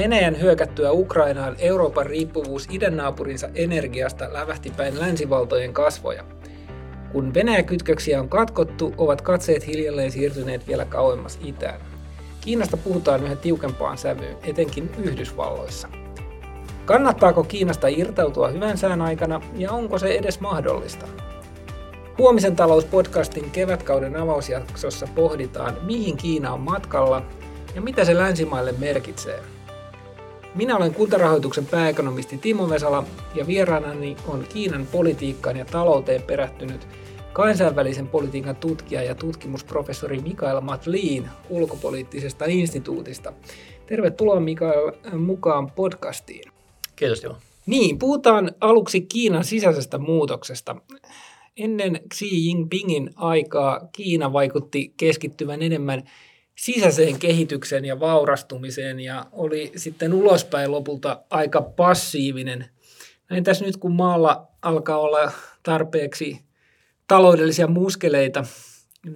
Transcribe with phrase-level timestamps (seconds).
[0.00, 6.24] Venäjän hyökättyä Ukrainaan Euroopan riippuvuus idän naapurinsa energiasta lävähti päin länsivaltojen kasvoja.
[7.12, 11.80] Kun Venäjä-kytköksiä on katkottu, ovat katseet hiljalleen siirtyneet vielä kauemmas itään.
[12.40, 15.88] Kiinasta puhutaan yhä tiukempaan sävyyn, etenkin Yhdysvalloissa.
[16.84, 21.06] Kannattaako Kiinasta irtautua hyvän sään aikana ja onko se edes mahdollista?
[22.18, 27.22] Huomisen talouspodcastin kevätkauden avausjaksossa pohditaan, mihin Kiina on matkalla
[27.74, 29.40] ja mitä se länsimaille merkitsee.
[30.54, 33.04] Minä olen kuntarahoituksen pääekonomisti Timo Vesala
[33.34, 36.88] ja vieraanani on Kiinan politiikkaan ja talouteen perehtynyt
[37.32, 43.32] kansainvälisen politiikan tutkija ja tutkimusprofessori Mikael Matlin ulkopoliittisesta instituutista.
[43.86, 46.52] Tervetuloa Mikael mukaan podcastiin.
[46.96, 47.34] Kiitos Timo.
[47.66, 50.76] Niin, puhutaan aluksi Kiinan sisäisestä muutoksesta.
[51.56, 56.02] Ennen Xi Jinpingin aikaa Kiina vaikutti keskittyvän enemmän
[56.60, 62.70] sisäiseen kehitykseen ja vaurastumiseen ja oli sitten ulospäin lopulta aika passiivinen.
[63.30, 66.40] Näin tässä nyt kun maalla alkaa olla tarpeeksi
[67.08, 68.44] taloudellisia muskeleita,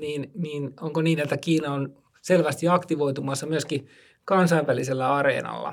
[0.00, 3.89] niin, niin onko niin, että Kiina on selvästi aktivoitumassa myöskin
[4.25, 5.72] kansainvälisellä areenalla?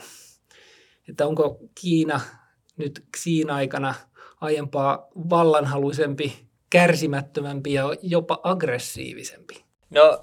[1.09, 2.21] Että onko Kiina
[2.77, 3.93] nyt siinä aikana
[4.41, 9.70] aiempaa vallanhaluisempi, kärsimättömämpi ja jopa aggressiivisempi?
[9.91, 10.21] No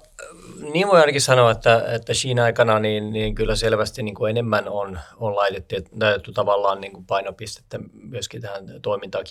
[0.73, 4.69] niin voi ainakin sanoa, että, että siinä aikana niin, niin kyllä selvästi niin kuin enemmän
[4.69, 9.25] on, on laitettu, laitettu tavallaan niin kuin painopistettä myöskin tähän toimintaan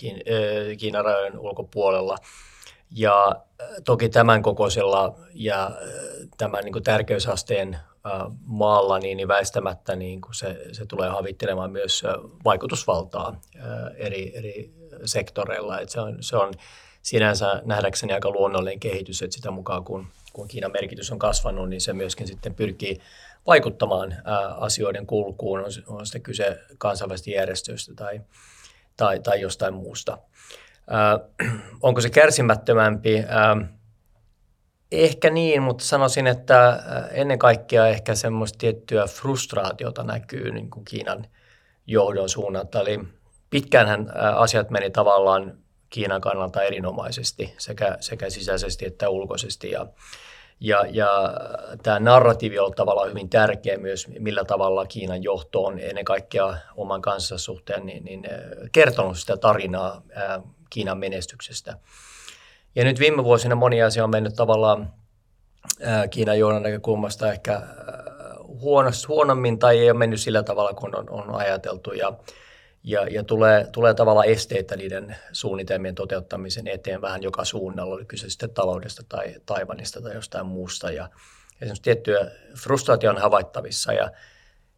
[0.77, 2.17] Kiinan rajojen ulkopuolella.
[2.91, 3.35] Ja
[3.85, 5.71] toki tämän kokoisella ja
[6.37, 7.77] tämän niin kuin tärkeysasteen
[8.45, 12.03] maalla niin, niin väistämättä niin kuin se, se tulee havittelemaan myös
[12.45, 13.41] vaikutusvaltaa
[13.97, 14.73] eri, eri
[15.05, 15.79] sektoreilla.
[15.79, 16.53] Et se, on, se on
[17.01, 21.81] sinänsä nähdäkseni aika luonnollinen kehitys, että sitä mukaan kun, kun Kiinan merkitys on kasvanut, niin
[21.81, 22.99] se myöskin sitten pyrkii
[23.47, 24.15] vaikuttamaan
[24.57, 28.21] asioiden kulkuun, on, sitten kyse kansainvälisistä järjestöistä tai,
[28.97, 30.17] tai, tai jostain muusta.
[31.81, 33.23] Onko se kärsimättömämpi?
[34.91, 41.27] Ehkä niin, mutta sanoisin, että ennen kaikkea ehkä semmoista tiettyä frustraatiota näkyy niin kuin Kiinan
[41.87, 42.81] johdon suunnalta.
[42.81, 42.99] Eli
[43.49, 45.57] pitkäänhän asiat meni tavallaan
[45.89, 49.71] Kiinan kannalta erinomaisesti sekä, sekä sisäisesti että ulkoisesti.
[49.71, 49.87] Ja,
[50.59, 51.33] ja, ja
[51.83, 57.01] tämä narratiivi on tavallaan hyvin tärkeä myös, millä tavalla Kiinan johto on ennen kaikkea oman
[57.01, 58.23] kanssa suhteen niin, niin,
[58.71, 60.01] kertonut sitä tarinaa
[60.69, 61.77] Kiinan menestyksestä.
[62.75, 64.93] Ja nyt viime vuosina moni asia on mennyt tavallaan
[66.09, 67.61] Kiinan johdon näkökulmasta ehkä
[68.47, 71.91] huonosti, huonommin tai ei ole mennyt sillä tavalla kuin on, on ajateltu.
[71.91, 72.13] Ja,
[72.89, 78.29] ja, ja tulee, tulee tavallaan esteitä niiden suunnitelmien toteuttamisen eteen vähän joka suunnalla, oli kyse
[78.29, 80.91] sitten taloudesta tai Taivanista tai jostain muusta.
[80.91, 81.09] Ja
[81.61, 84.11] esimerkiksi tiettyä frustraatio on havaittavissa ja,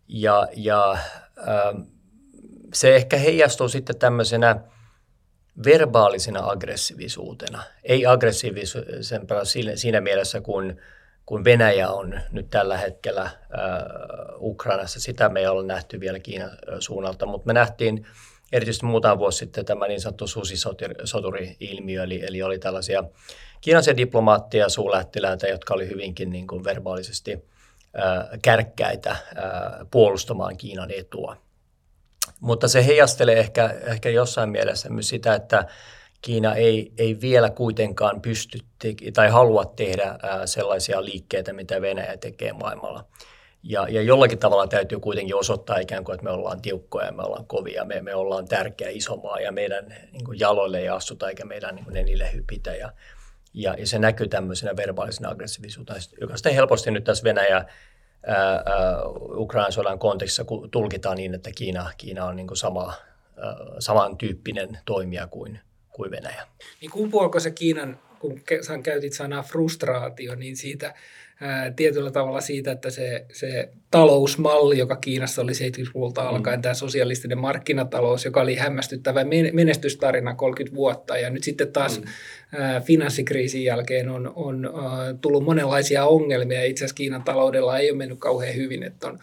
[0.07, 1.85] ja, ja äh,
[2.73, 4.55] se ehkä heijastuu sitten tämmöisenä
[5.65, 7.63] verbaalisena aggressiivisuutena.
[7.83, 9.41] Ei aggressiivisempana
[9.75, 10.77] siinä mielessä, kun,
[11.25, 13.31] kun Venäjä on nyt tällä hetkellä äh,
[14.39, 14.99] Ukrainassa.
[14.99, 18.05] Sitä me ei ole nähty vielä Kiinan suunnalta, mutta me nähtiin
[18.51, 23.03] erityisesti muutama vuosi sitten tämä niin sanottu susisoturi-ilmiö, eli, eli oli tällaisia
[23.61, 29.19] kiinaisia diplomaatteja ja suurlähettiläitä, jotka oli hyvinkin niin kuin verbaalisesti äh, kärkkäitä äh,
[29.91, 31.37] puolustamaan Kiinan etua.
[32.39, 35.65] Mutta se heijastelee ehkä, ehkä jossain mielessä myös sitä, että
[36.21, 42.17] Kiina ei, ei vielä kuitenkaan pysty te- tai halua tehdä ää, sellaisia liikkeitä, mitä Venäjä
[42.17, 43.05] tekee maailmalla.
[43.63, 47.23] Ja, ja jollakin tavalla täytyy kuitenkin osoittaa ikään kuin, että me ollaan tiukkoja ja me
[47.23, 51.29] ollaan kovia, me, me ollaan tärkeä iso maa ja meidän niin kuin jaloille ei astuta
[51.29, 52.75] eikä meidän niin kuin nenille hypitä.
[52.75, 52.91] Ja,
[53.53, 57.65] ja, ja se näkyy tämmöisenä verbaalisena aggressiivisuutena, joka sitten helposti nyt tässä Venäjä
[59.35, 62.93] Ukrainan sodan kontekstissa tulkitaan niin, että Kiina, Kiina on niin kuin sama,
[63.79, 65.59] samantyyppinen toimija kuin,
[65.91, 66.47] kuin Venäjä.
[66.81, 68.41] Niin kumpuako se Kiinan, kun
[68.83, 70.93] käytit sanaa frustraatio, niin siitä
[71.75, 76.61] tietyllä tavalla siitä, että se, se talousmalli, joka Kiinassa oli 70-luvulta alkaen, mm.
[76.61, 82.07] tämä sosialistinen markkinatalous, joka oli hämmästyttävä menestystarina 30 vuotta, ja nyt sitten taas mm.
[82.83, 84.69] finanssikriisin jälkeen on, on
[85.21, 86.63] tullut monenlaisia ongelmia.
[86.63, 89.19] Itse asiassa Kiinan taloudella ei ole mennyt kauhean hyvin, että on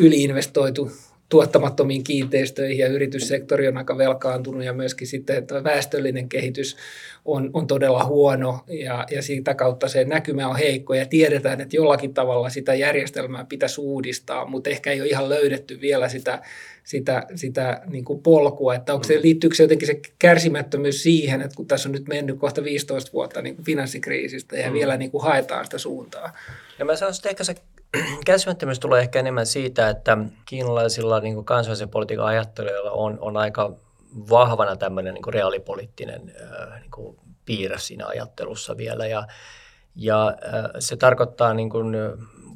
[0.00, 0.90] yliinvestoitu
[1.28, 6.76] tuottamattomiin kiinteistöihin ja yrityssektori on aika velkaantunut ja myöskin sitten että väestöllinen kehitys
[7.24, 11.76] on, on todella huono ja, ja siitä kautta se näkymä on heikko ja tiedetään, että
[11.76, 16.42] jollakin tavalla sitä järjestelmää pitäisi uudistaa, mutta ehkä ei ole ihan löydetty vielä sitä,
[16.84, 21.56] sitä, sitä niin kuin polkua, että onko se, liittyykö se jotenkin se kärsimättömyys siihen, että
[21.56, 24.74] kun tässä on nyt mennyt kohta 15 vuotta niin kuin finanssikriisistä ja mm.
[24.74, 26.32] vielä niin kuin haetaan sitä suuntaa.
[26.78, 27.54] Ja mä sanoisin, että ehkä se
[28.24, 33.72] kärsimättömyys tulee ehkä enemmän siitä, että kiinalaisilla niin kuin kansainvälisen politiikan ajattelijoilla on, on aika
[34.30, 36.26] vahvana tämmöinen niin reaalipoliittinen
[36.80, 39.06] niin kuin piirre siinä ajattelussa vielä.
[39.06, 39.26] Ja,
[39.94, 40.36] ja
[40.78, 41.96] se tarkoittaa niin kuin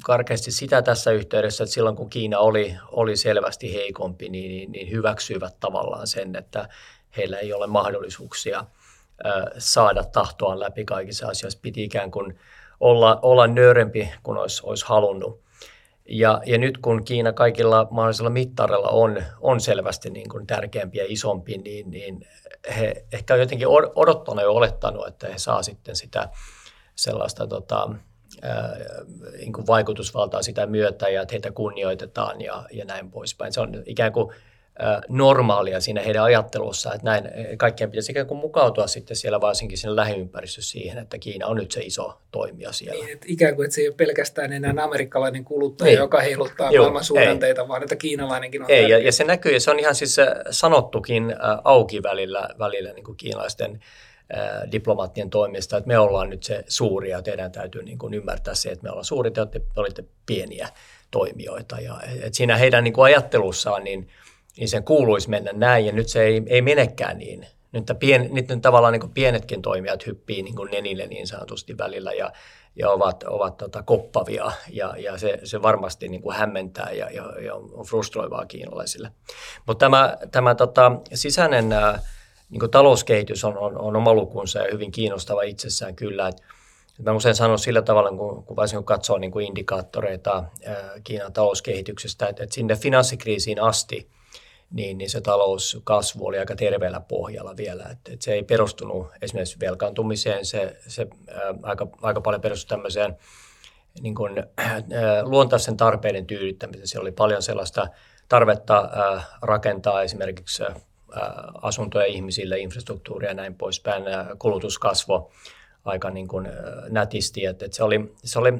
[0.03, 4.91] karkeasti sitä tässä yhteydessä, että silloin kun Kiina oli, oli selvästi heikompi, niin, niin, niin
[4.91, 6.69] hyväksyivät tavallaan sen, että
[7.17, 8.65] heillä ei ole mahdollisuuksia
[9.57, 11.59] saada tahtoaan läpi kaikissa asioissa.
[11.61, 12.39] Piti ikään kuin
[12.81, 15.41] olla, olla nöyrempi kuin olisi, olisi halunnut.
[16.09, 21.05] Ja, ja nyt kun Kiina kaikilla mahdollisilla mittareilla on, on selvästi niin kuin tärkeämpi ja
[21.07, 22.27] isompi, niin, niin
[22.77, 26.29] he ehkä jotenkin odottanut ja olettanut, että he saa sitten sitä
[26.95, 27.89] sellaista tota,
[28.41, 28.77] ää,
[29.37, 33.53] niin kuin vaikutusvaltaa sitä myötä ja että heitä kunnioitetaan ja, ja näin poispäin.
[33.53, 34.35] Se on ikään kuin
[35.09, 39.95] normaalia siinä heidän ajattelussaan, että näin kaikkien pitäisi ikään kuin mukautua sitten siellä varsinkin siinä
[39.95, 43.05] lähiympäristössä siihen, että Kiina on nyt se iso toimija siellä.
[43.05, 45.97] Niin, että ikään kuin että se ei ole pelkästään enää amerikkalainen kuluttaja, ei.
[45.97, 49.59] joka heiluttaa Joo, maailman suhdanteita, vaan että kiinalainenkin on Ei, ja, ja, se näkyy, ja
[49.59, 50.17] se on ihan siis
[50.49, 53.79] sanottukin auki välillä, välillä niin kuin kiinalaisten
[54.71, 58.69] diplomaattien toimista, että me ollaan nyt se suuri ja teidän täytyy niin kuin ymmärtää se,
[58.69, 60.67] että me ollaan suuri, te olette, olette pieniä
[61.11, 61.79] toimijoita.
[61.79, 64.07] Ja, että siinä heidän niin kuin ajattelussaan niin–
[64.57, 67.47] niin sen kuuluisi mennä näin ja nyt se ei, ei menekään niin.
[67.71, 72.31] Nyt, pien, nyt tavallaan niin pienetkin toimijat hyppii niin nenille niin sanotusti välillä ja,
[72.75, 77.41] ja ovat, ovat tota, koppavia ja, ja se, se varmasti niin kuin hämmentää ja, ja,
[77.45, 79.11] ja on frustroivaa kiinalaisille.
[79.67, 81.69] Mutta tämä, tämä tota, sisäinen
[82.49, 86.27] niin kuin talouskehitys on, on, on oma lukunsa ja hyvin kiinnostava itsessään kyllä.
[86.27, 86.35] Et
[87.03, 91.33] mä usein sanon sillä tavalla, kun, kun varsinkin kun katsoo niin kuin indikaattoreita ää, Kiinan
[91.33, 94.07] talouskehityksestä, että, että sinne finanssikriisiin asti–
[94.71, 97.83] niin, niin se talouskasvu oli aika terveellä pohjalla vielä.
[97.91, 103.17] että et se ei perustunut esimerkiksi velkaantumiseen, se, se ää, aika, aika paljon perustui tämmöiseen
[104.01, 104.83] niin kuin, ää,
[105.23, 106.87] luontaisen tarpeiden tyydyttämiseen.
[106.87, 107.87] Siellä oli paljon sellaista
[108.29, 110.75] tarvetta ää, rakentaa esimerkiksi ää,
[111.61, 114.03] asuntoja ihmisille, infrastruktuuria ja näin poispäin.
[114.39, 115.31] Kulutuskasvo
[115.85, 116.47] aika niin kuin,
[116.89, 118.51] nätisti, että, että se oli, se oli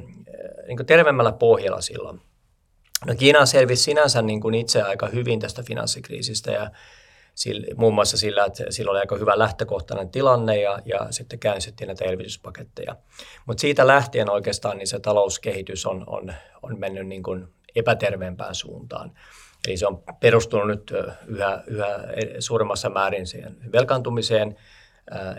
[0.68, 2.22] niin kuin terveemmällä pohjalla silloin.
[3.06, 6.72] No Kiina selvisi sinänsä niin kuin itse aika hyvin tästä finanssikriisistä ja
[7.36, 11.88] sillä, muun muassa sillä, että sillä oli aika hyvä lähtökohtainen tilanne ja, ja sitten käynnistettiin
[11.88, 12.96] näitä elvytyspaketteja.
[13.46, 19.12] Mutta siitä lähtien oikeastaan niin se talouskehitys on, on, on mennyt niin kuin epäterveempään suuntaan.
[19.68, 20.94] Eli se on perustunut nyt
[21.28, 22.00] yhä, yhä
[22.40, 24.56] suuremmassa määrin siihen velkaantumiseen.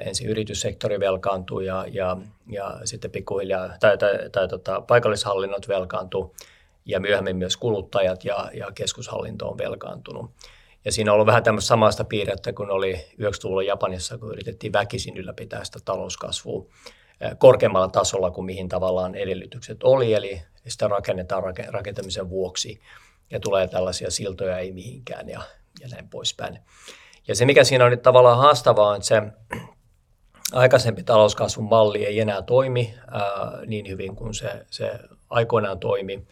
[0.00, 2.16] ensin yrityssektori velkaantuu ja, ja,
[2.50, 6.34] ja sitten pikkuhiljaa, tai, tai, tai, tai tota, paikallishallinnot velkaantuu
[6.84, 10.30] ja myöhemmin myös kuluttajat ja, ja keskushallinto on velkaantunut.
[10.84, 15.16] Ja siinä on ollut vähän tämmöistä samasta piirrettä kuin oli 90-luvulla Japanissa, kun yritettiin väkisin
[15.16, 16.66] ylläpitää sitä talouskasvua
[17.38, 22.80] korkeammalla tasolla kuin mihin tavallaan edellytykset oli, eli sitä rakennetaan rakentamisen vuoksi
[23.30, 25.40] ja tulee tällaisia siltoja ei mihinkään ja,
[25.80, 26.58] ja näin poispäin.
[27.28, 29.22] Ja se, mikä siinä on nyt tavallaan haastavaa, on, että se
[30.52, 33.22] aikaisempi talouskasvun malli ei enää toimi ää,
[33.66, 34.98] niin hyvin kuin se, se
[35.30, 36.26] aikoinaan toimi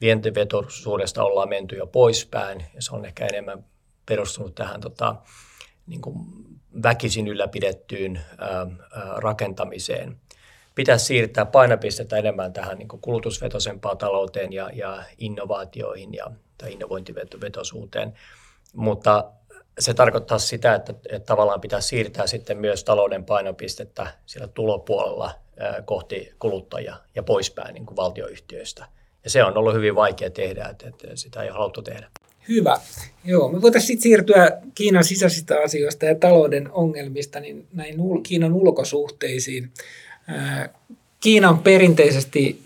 [0.00, 3.64] vientivetoisuudesta ollaan menty jo poispäin ja se on ehkä enemmän
[4.06, 5.16] perustunut tähän tota,
[5.86, 6.16] niin kuin
[6.82, 8.66] väkisin ylläpidettyyn ää,
[9.16, 10.16] rakentamiseen.
[10.74, 18.12] Pitäisi siirtää painopistettä enemmän tähän niin kuin kulutusvetoisempaan talouteen ja, ja innovaatioihin ja, tai innovointivetoisuuteen,
[18.74, 19.30] mutta
[19.78, 25.82] se tarkoittaa sitä, että, että tavallaan pitää siirtää sitten myös talouden painopistettä siellä tulopuolella ää,
[25.82, 28.86] kohti kuluttajia ja poispäin niin kuin valtioyhtiöistä–
[29.26, 32.06] ja se on ollut hyvin vaikea tehdä, että, että sitä ei haluttu tehdä.
[32.48, 32.80] Hyvä.
[33.24, 39.70] Joo, me voitaisiin sitten siirtyä Kiinan sisäisistä asioista ja talouden ongelmista niin näin Kiinan ulkosuhteisiin.
[41.20, 42.62] Kiina on perinteisesti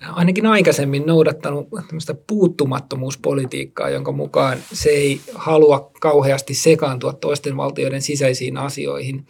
[0.00, 8.56] ainakin aikaisemmin noudattanut tämmöistä puuttumattomuuspolitiikkaa, jonka mukaan se ei halua kauheasti sekaantua toisten valtioiden sisäisiin
[8.56, 9.26] asioihin.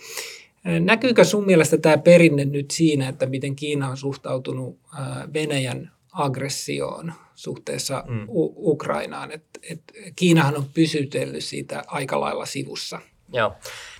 [0.81, 4.79] Näkyykö sun mielestä tämä perinne nyt siinä, että miten Kiina on suhtautunut
[5.35, 8.25] Venäjän aggressioon suhteessa mm.
[8.29, 9.33] U- Ukrainaan.
[9.33, 9.83] Et, et
[10.17, 13.01] Kiinahan on pysytellyt siitä aika lailla sivussa.
[13.33, 13.49] Joo.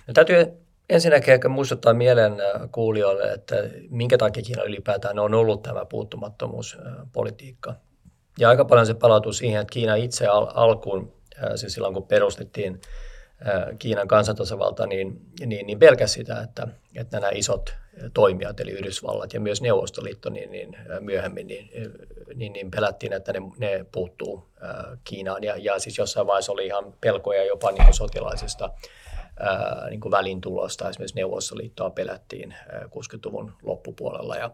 [0.07, 0.45] No, täytyy
[0.89, 3.55] ensinnäkin ehkä muistuttaa mielen äh, kuulijoille, että
[3.89, 7.75] minkä takia Kiina ylipäätään on ollut tämä puuttumattomuuspolitiikka.
[8.39, 11.13] Ja aika paljon se palautuu siihen, että Kiina itse al- alkuun,
[11.43, 12.81] äh, siis silloin kun perustettiin
[13.47, 17.80] äh, Kiinan kansantasavalta, niin, niin, niin pelkäsi sitä, että, että nämä isot
[18.13, 21.69] toimijat, eli Yhdysvallat ja myös Neuvostoliitto, niin, niin myöhemmin niin,
[22.35, 24.49] niin, niin pelättiin, että ne, ne puuttuu
[25.03, 25.43] Kiinaan.
[25.43, 28.69] Ja, ja siis jossain vaiheessa oli ihan pelkoja jopa niin kuin sotilaisesta
[29.39, 30.89] ää, niin kuin välintulosta.
[30.89, 34.35] Esimerkiksi Neuvostoliittoa pelättiin ää, 60-luvun loppupuolella.
[34.35, 34.51] Ja,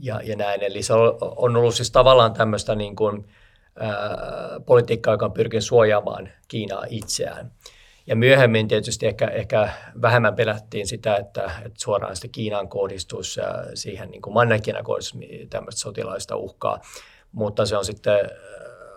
[0.00, 0.62] ja, ja näin.
[0.62, 3.28] Eli se on, on ollut siis tavallaan tämmöistä niin kuin,
[3.80, 3.98] ää,
[4.66, 7.52] politiikkaa, joka on pyrkinyt suojaamaan Kiinaa itseään.
[8.06, 9.72] Ja myöhemmin tietysti ehkä, ehkä
[10.02, 13.40] vähemmän pelättiin sitä, että, että suoraan sitten Kiinan kohdistus
[13.74, 15.20] siihen niin kuin Manner-Kiinan kohdistus
[15.70, 16.80] sotilaista uhkaa.
[17.32, 18.30] Mutta se on sitten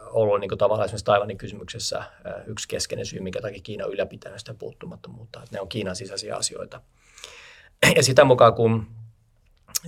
[0.06, 2.04] ollut niin kuin tavallaan esimerkiksi Taiwanin kysymyksessä
[2.46, 5.44] yksi keskeinen syy, minkä takia Kiina on ylläpitänyt sitä puuttumattomuutta.
[5.44, 6.82] Että ne on Kiinan sisäisiä asioita.
[7.96, 8.88] Ja sitä mukaan, kun,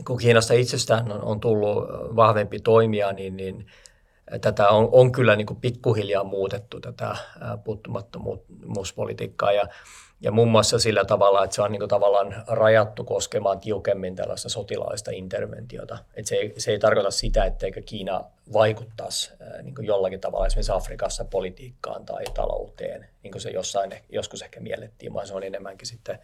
[0.05, 1.83] kun Kiinasta itsestään on, on tullut
[2.15, 3.65] vahvempi toimija, niin, niin
[4.41, 7.15] tätä on, on kyllä niin kuin pikkuhiljaa muutettu tätä
[7.63, 9.67] puuttumattomuuspolitiikkaa ja,
[10.21, 14.49] ja muun muassa sillä tavalla, että se on niin kuin tavallaan rajattu koskemaan tiukemmin tällaista
[14.49, 15.97] sotilaallista interventiota.
[16.13, 18.23] Että se, ei, se ei tarkoita sitä, etteikö Kiina
[18.53, 19.31] vaikuttaisi
[19.63, 24.59] niin kuin jollakin tavalla esimerkiksi Afrikassa politiikkaan tai talouteen, niin kuin se jossain joskus ehkä
[24.59, 26.19] miellettiin, vaan se on enemmänkin sitten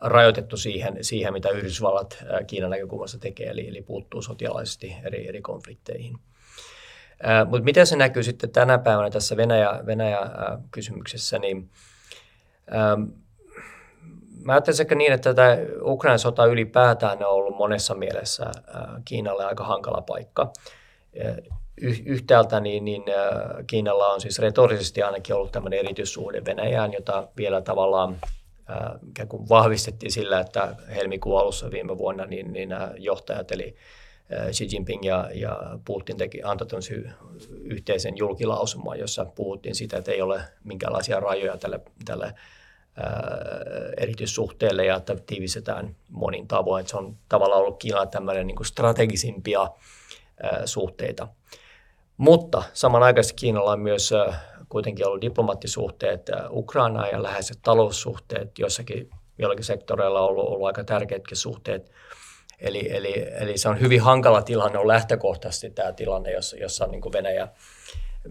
[0.00, 6.18] rajoitettu siihen, siihen mitä Yhdysvallat Kiinan näkökulmasta tekee, eli, eli puuttuu sotilaisesti eri, eri konflikteihin.
[7.46, 11.70] Mutta miten se näkyy sitten tänä päivänä tässä Venäjä, Venäjä-kysymyksessä, niin
[12.74, 13.02] ähm,
[14.44, 19.44] mä ajattelen ehkä niin, että tämä Ukrainan sota ylipäätään on ollut monessa mielessä äh, Kiinalle
[19.44, 20.52] aika hankala paikka.
[22.04, 27.60] Yhtäältä niin, niin äh, Kiinalla on siis retorisesti ainakin ollut tämmöinen erityissuhde Venäjään, jota vielä
[27.60, 28.16] tavallaan
[28.70, 33.76] äh, vahvistettiin sillä, että helmikuun alussa viime vuonna niin, niin nämä johtajat, eli
[34.52, 36.66] Xi Jinping ja, ja Putin teki, antoi
[37.60, 42.34] yhteisen julkilausuman, jossa puhuttiin siitä, että ei ole minkäänlaisia rajoja tälle, tälle
[43.96, 46.80] erityissuhteelle ja että tiivistetään monin tavoin.
[46.80, 49.68] Että se on tavallaan ollut Kiinalla tämmöinen niin strategisimpia
[50.42, 51.28] ää, suhteita.
[52.16, 59.64] Mutta samanaikaisesti Kiinalla on myös ää, kuitenkin ollut diplomaattisuhteet Ukrainaan ja läheiset taloussuhteet, joissakin jollakin
[59.64, 61.90] sektoreilla on ollut, ollut aika tärkeätkin suhteet
[62.60, 67.00] Eli, eli, eli se on hyvin hankala tilanne, on lähtökohtaisesti tämä tilanne, jossa, jossa niin
[67.00, 67.48] kuin Venäjä,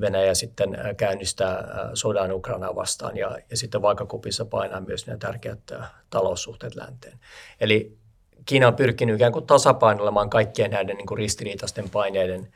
[0.02, 5.72] Venäjä sitten käynnistää sodan Ukrainaa vastaan ja, ja sitten vaakakupissa painaa myös nämä tärkeät
[6.10, 7.20] taloussuhteet länteen.
[7.60, 8.00] Eli
[8.46, 12.54] Kiina on pyrkinyt ikään kuin tasapainoilemaan kaikkien näiden niin kuin ristiriitaisten paineiden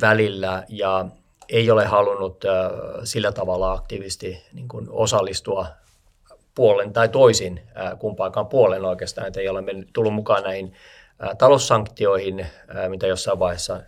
[0.00, 1.06] välillä ja
[1.48, 2.70] ei ole halunnut ää,
[3.04, 5.66] sillä tavalla aktiivisesti niin kuin osallistua
[6.54, 7.60] puolen tai toisin
[7.98, 10.72] kumpaakaan puolen oikeastaan, että ei ole mennyt, tullut mukaan näihin
[11.38, 12.46] taloussanktioihin,
[12.88, 13.82] mitä jossain vaiheessa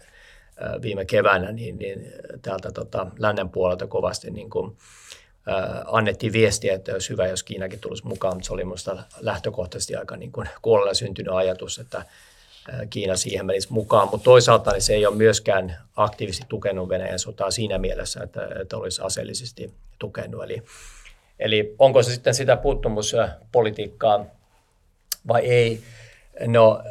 [0.82, 4.76] viime keväänä, niin, niin täältä tota, lännen puolelta kovasti niin kuin,
[5.86, 10.16] annettiin viestiä, että olisi hyvä, jos Kiinakin tulisi mukaan, mutta se oli minusta lähtökohtaisesti aika
[10.16, 12.04] niin kuin kuolella syntynyt ajatus, että
[12.90, 17.50] Kiina siihen menisi mukaan, mutta toisaalta niin se ei ole myöskään aktiivisesti tukenut Venäjän sotaa
[17.50, 20.44] siinä mielessä, että, että olisi aseellisesti tukenut.
[20.44, 20.62] Eli
[21.38, 24.26] Eli onko se sitten sitä puuttumuspolitiikkaa
[25.28, 25.80] vai ei?
[26.46, 26.82] No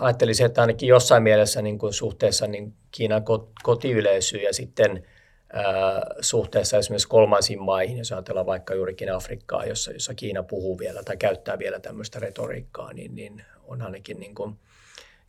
[0.00, 3.22] ajattelisin, että ainakin jossain mielessä niin kuin suhteessa niin Kiinan
[3.62, 5.04] kotiyleisyyn ja sitten
[5.52, 5.64] ää,
[6.20, 11.16] suhteessa esimerkiksi kolmansiin maihin, jos ajatellaan vaikka juurikin Afrikkaa, jossa, jossa Kiina puhuu vielä tai
[11.16, 14.58] käyttää vielä tämmöistä retoriikkaa, niin, niin on ainakin niin kuin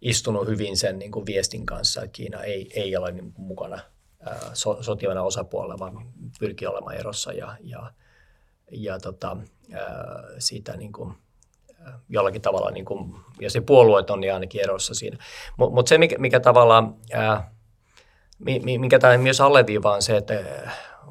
[0.02, 3.80] istunut hyvin sen niin kuin viestin kanssa, että Kiina ei, ei ole niin mukana
[4.54, 6.08] so, sotivana osapuolella, vaan
[6.40, 7.92] pyrkii olemaan erossa ja, ja
[8.72, 9.38] ja tota,
[10.40, 11.14] siitä niin kuin,
[12.10, 15.18] jollakin tavalla, niin kuin, ja se puolueet on niin ainakin erossa siinä.
[15.58, 16.96] Mutta mut se, mikä, mikä tavallaan,
[18.80, 20.44] minkä tämä myös alleviivaa on se, että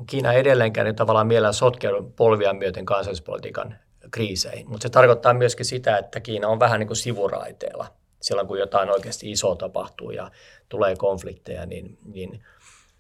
[0.06, 3.76] Kiina edelleenkään niin tavallaan mielellä sotkeudu polvia myöten kansallispolitiikan
[4.10, 7.86] kriiseihin, mutta se tarkoittaa myöskin sitä, että Kiina on vähän niin kuin sivuraiteella
[8.20, 10.30] silloin, kun jotain oikeasti isoa tapahtuu ja
[10.68, 12.44] tulee konflikteja, niin, niin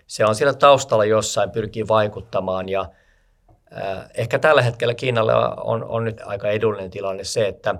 [0.06, 2.88] se on siellä taustalla jossain, pyrkii vaikuttamaan ja–
[4.14, 7.74] Ehkä tällä hetkellä Kiinalla on, on nyt aika edullinen tilanne se, että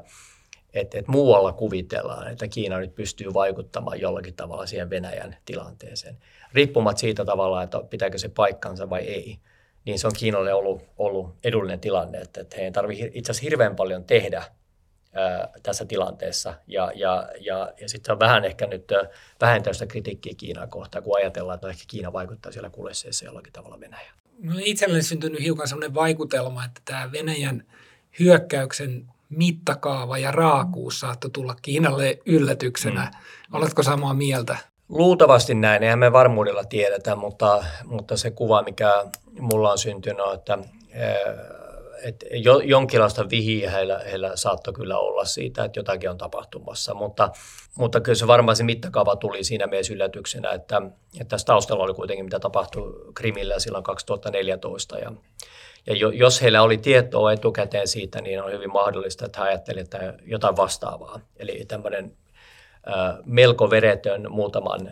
[0.75, 6.17] et, et muualla kuvitellaan, että Kiina nyt pystyy vaikuttamaan jollakin tavalla siihen Venäjän tilanteeseen.
[6.53, 9.39] Riippumatta siitä tavalla, että pitääkö se paikkansa vai ei,
[9.85, 13.77] niin se on Kiinalle ollut, ollut edullinen tilanne, että, että heidän tarvitsee itse asiassa hirveän
[13.77, 14.45] paljon tehdä
[15.13, 16.55] ää, tässä tilanteessa.
[16.67, 18.93] Ja, ja, ja, ja sitten on vähän ehkä nyt
[19.41, 24.26] vähentäistä kritiikkiä Kiinaa kohtaan, kun ajatellaan, että ehkä Kiina vaikuttaa siellä kulesseessa jollakin tavalla Venäjään
[24.43, 27.65] no itselleni syntynyt hiukan sellainen vaikutelma, että tämä Venäjän
[28.19, 33.03] hyökkäyksen mittakaava ja raakuus saattoi tulla Kiinalle yllätyksenä.
[33.03, 33.55] Mm.
[33.55, 34.57] Oletko samaa mieltä?
[34.89, 39.05] Luultavasti näin, eihän me varmuudella tiedetä, mutta, mutta se kuva, mikä
[39.41, 40.59] mulla on syntynyt, että
[42.03, 47.31] että jo, jonkinlaista vihiä heillä, heillä saattoi kyllä olla siitä, että jotakin on tapahtumassa, mutta,
[47.79, 50.83] mutta kyllä se varmaan se mittakaava tuli siinä mielessä yllätyksenä, että,
[51.21, 55.13] että tässä taustalla oli kuitenkin mitä tapahtui Krimillä silloin 2014 ja,
[55.87, 59.91] ja jo, jos heillä oli tietoa etukäteen siitä, niin on hyvin mahdollista, että he ajattelivat,
[60.27, 61.21] jotain vastaavaa.
[61.37, 62.17] Eli tämmöinen
[63.25, 64.91] melko veretön muutaman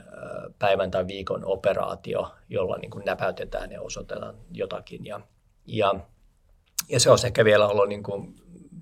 [0.59, 5.07] päivän tai viikon operaatio, jolla niin kuin näpäytetään ja osoitetaan jotakin.
[5.07, 5.21] Ja,
[5.67, 5.95] ja,
[6.89, 8.35] ja se on ehkä vielä ollut niin kuin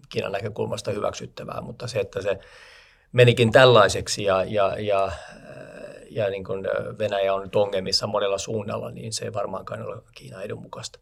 [0.09, 2.39] Kiinan näkökulmasta hyväksyttävää, mutta se, että se
[3.13, 5.13] menikin tällaiseksi ja, ja, ja,
[6.11, 6.65] ja niin kuin
[6.99, 10.99] Venäjä on nyt ongelmissa monella suunnalla, niin se ei varmaankaan ole Kiinan edun mukaista.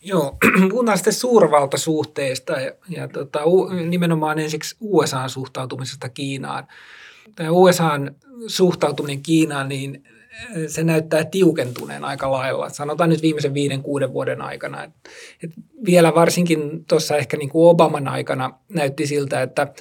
[0.00, 0.36] Joo,
[0.70, 3.40] puhutaan sitten suurvaltasuhteista ja, ja tota,
[3.88, 6.68] nimenomaan ensiksi USAn suhtautumisesta Kiinaan.
[7.34, 8.16] Tämä USAn
[8.46, 10.04] suhtautuminen Kiinaan, niin
[10.66, 12.68] se näyttää tiukentuneen aika lailla.
[12.68, 14.84] Sanotaan nyt viimeisen viiden, kuuden vuoden aikana.
[14.84, 14.90] Et,
[15.42, 15.50] et
[15.86, 19.72] vielä varsinkin tuossa ehkä niin kuin Obaman aikana näytti siltä, että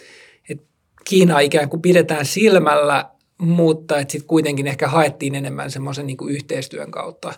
[0.49, 0.61] et
[1.09, 3.05] Kiina ikään kuin pidetään silmällä,
[3.37, 7.33] mutta että sitten kuitenkin ehkä haettiin enemmän semmoisen niin yhteistyön kautta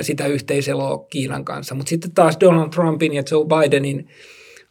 [0.00, 1.74] sitä yhteiseloa Kiinan kanssa.
[1.74, 4.08] Mutta sitten taas Donald Trumpin ja Joe Bidenin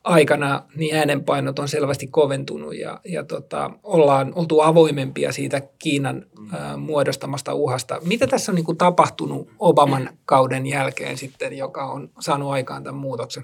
[0.10, 6.78] aikana niin äänenpainot on selvästi koventunut ja, ja tota, ollaan oltu avoimempia siitä Kiinan ä,
[6.78, 8.00] muodostamasta uhasta.
[8.04, 13.02] Mitä tässä on niin kuin tapahtunut Obaman kauden jälkeen sitten, joka on saanut aikaan tämän
[13.02, 13.44] muutoksen?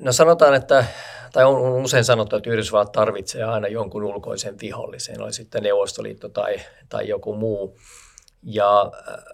[0.00, 0.84] No sanotaan, että,
[1.32, 6.56] tai on usein sanottu, että Yhdysvallat tarvitsee aina jonkun ulkoisen vihollisen, oli sitten Neuvostoliitto tai,
[6.88, 7.78] tai joku muu.
[8.42, 9.24] Ja äh,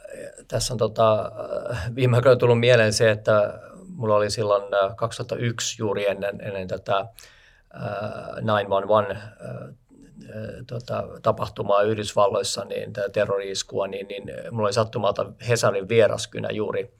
[0.49, 1.33] tässä on tota,
[1.95, 3.61] viime aikoina tullut mieleen se, että
[3.97, 4.63] mulla oli silloin
[4.97, 7.09] 2001 äh, juuri ennen, ennen tätä äh,
[8.43, 9.75] 911 äh,
[10.67, 16.95] tota, tapahtumaa Yhdysvalloissa, niin terrori-iskua, niin, niin mulla oli sattumalta Hesarin vieraskynä juuri,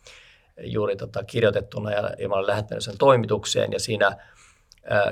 [0.61, 4.17] juuri tota, kirjoitettuna ja, ja mä olin lähettänyt sen toimitukseen ja siinä äh,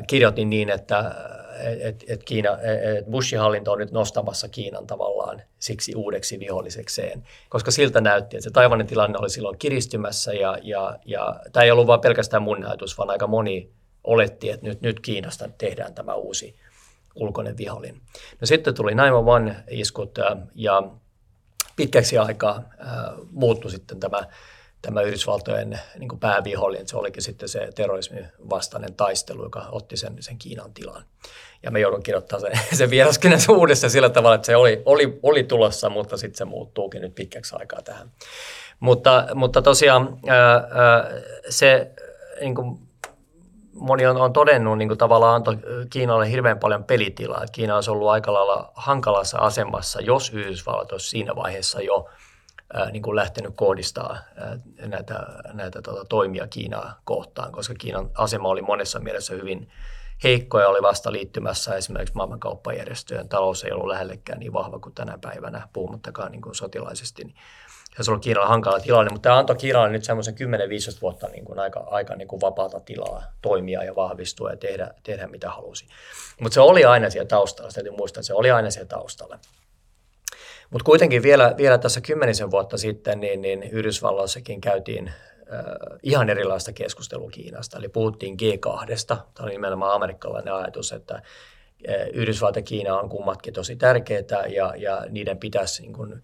[0.07, 1.15] kirjoitin niin, että
[1.81, 2.51] et, et Kiina,
[2.99, 8.45] et Bushin hallinto on nyt nostamassa Kiinan tavallaan siksi uudeksi vihollisekseen, koska siltä näytti, että
[8.45, 12.67] se Taiwanin tilanne oli silloin kiristymässä ja, ja, ja tämä ei ollut vain pelkästään mun
[12.67, 13.71] ajatus, vaan aika moni
[14.05, 16.57] oletti, että nyt, nyt Kiinasta tehdään tämä uusi
[17.15, 18.01] ulkoinen vihollinen.
[18.41, 20.19] No sitten tuli 911-iskut
[20.55, 20.83] ja
[21.77, 22.97] pitkäksi aikaa äh,
[23.31, 24.23] muuttui sitten tämä
[24.85, 30.17] tämä Yhdysvaltojen niin kuin päävihollinen, se olikin sitten se terrorismin vastainen taistelu, joka otti sen,
[30.21, 31.05] sen Kiinan tilan.
[31.63, 35.45] Ja me joudun kirjoittamaan sen, sen vieraskynän uudestaan sillä tavalla, että se oli, oli, oli
[35.45, 38.11] tulossa, mutta sitten se muuttuukin nyt pitkäksi aikaa tähän.
[38.81, 41.11] Mutta, mutta tosiaan ää, ää,
[41.49, 41.91] se,
[42.41, 42.79] niin kuin
[43.73, 45.57] moni on, on todennut, niin kuin tavallaan antoi
[45.91, 47.45] Kiinalle hirveän paljon pelitilaa.
[47.53, 52.05] Kiina olisi ollut aika lailla hankalassa asemassa, jos Yhdysvallat olisi siinä vaiheessa jo–
[52.93, 54.19] niin kuin lähtenyt kohdistaa
[54.87, 59.69] näitä, näitä tuota, toimia Kiinaa kohtaan, koska Kiinan asema oli monessa mielessä hyvin
[60.25, 65.19] heikko ja oli vasta liittymässä esimerkiksi maailmankauppajärjestöjen talous ei ollut lähellekään niin vahva kuin tänä
[65.21, 67.25] päivänä, puhumattakaan niin kuin sotilaisesti.
[67.25, 67.37] Niin
[68.01, 71.59] se on Kiinalla hankala tilanne, mutta tämä antoi Kiinalle nyt semmoisen 10-15 vuotta niin kuin
[71.59, 75.87] aika, aika niin kuin vapaata tilaa toimia ja vahvistua ja tehdä, tehdä mitä halusi.
[76.41, 79.39] Mutta se oli aina siellä taustalla, täytyy muistaa, että se oli aina siellä taustalla.
[80.75, 85.15] Mutta kuitenkin vielä, vielä tässä kymmenisen vuotta sitten, niin, niin Yhdysvalloissakin käytiin äh,
[86.03, 87.79] ihan erilaista keskustelua Kiinasta.
[87.79, 89.07] Eli puhuttiin G2.
[89.07, 91.23] Tämä oli nimenomaan amerikkalainen ajatus, että
[92.13, 96.23] Yhdysvallat ja Kiina on kummatkin tosi tärkeitä ja, ja niiden pitäisi niin kuin,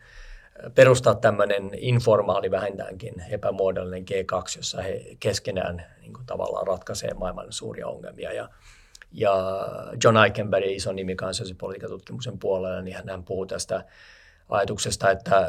[0.74, 7.86] perustaa tämmöinen informaali vähintäänkin epämuodollinen G2, jossa he keskenään niin kuin, tavallaan ratkaisee maailman suuria
[7.86, 8.32] ongelmia.
[8.32, 8.48] Ja,
[9.12, 9.34] ja
[10.04, 13.84] John Eikenberg, iso nimi kansallisen politiikan tutkimuksen puolella, niin hän puhuu tästä
[14.50, 15.46] ajatuksesta, että äh,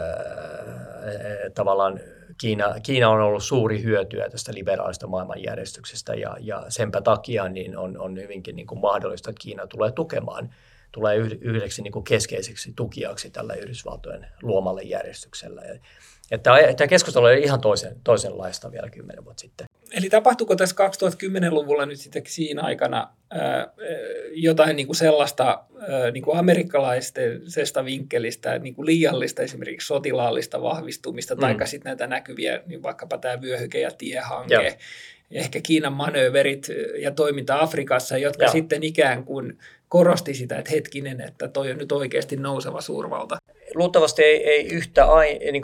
[1.54, 2.00] tavallaan
[2.38, 7.98] Kiina, Kiina on ollut suuri hyötyä tästä liberaalista maailmanjärjestyksestä ja, ja senpä takia niin on,
[7.98, 10.54] on hyvinkin niin kuin mahdollista, että Kiina tulee tukemaan,
[10.92, 15.62] tulee yhdeksi niin kuin keskeiseksi tukijaksi tällä Yhdysvaltojen luomalle järjestyksellä.
[16.32, 19.68] Että tämä keskustelu oli ihan toisen, toisenlaista vielä kymmenen vuotta sitten.
[19.92, 23.74] Eli tapahtuuko tässä 2010-luvulla nyt sitten siinä aikana ää,
[24.32, 31.36] jotain niin kuin sellaista ää, niin kuin amerikkalaisesta vinkkelistä, niin kuin liiallista esimerkiksi sotilaallista vahvistumista,
[31.36, 31.42] mm.
[31.42, 34.64] tai sitten näitä näkyviä, niin vaikkapa tämä vyöhyke- ja tiehanke, Joo.
[35.32, 36.68] ehkä Kiinan manööverit
[37.02, 38.52] ja toiminta Afrikassa, jotka Joo.
[38.52, 39.58] sitten ikään kuin
[39.90, 43.38] korosti sitä, että hetkinen, että toi on nyt oikeasti nouseva suurvalta
[43.76, 45.64] luultavasti ei, ei yhtä ai, niin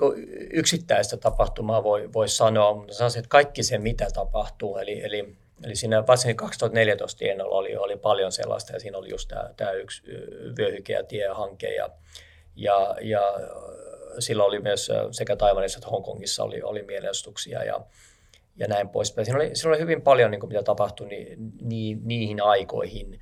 [0.54, 5.76] yksittäistä tapahtumaa voi, voi sanoa, mutta sanoisin, että kaikki se, mitä tapahtuu, eli, eli, eli
[5.76, 10.04] siinä varsinkin 2014 tienolla oli, oli paljon sellaista, ja siinä oli just tämä, tämä yksi
[10.60, 11.89] vyöhyke- ja tiehanke, ja,
[12.56, 13.22] ja, ja
[14.20, 17.82] silloin oli myös sekä Taiwanissa että Hongkongissa oli, oli mielenosoituksia, ja,
[18.56, 19.26] ja näin poispäin.
[19.26, 23.20] Siinä oli, siinä oli hyvin paljon, niin kuin, mitä tapahtui ni, ni, niihin aikoihin,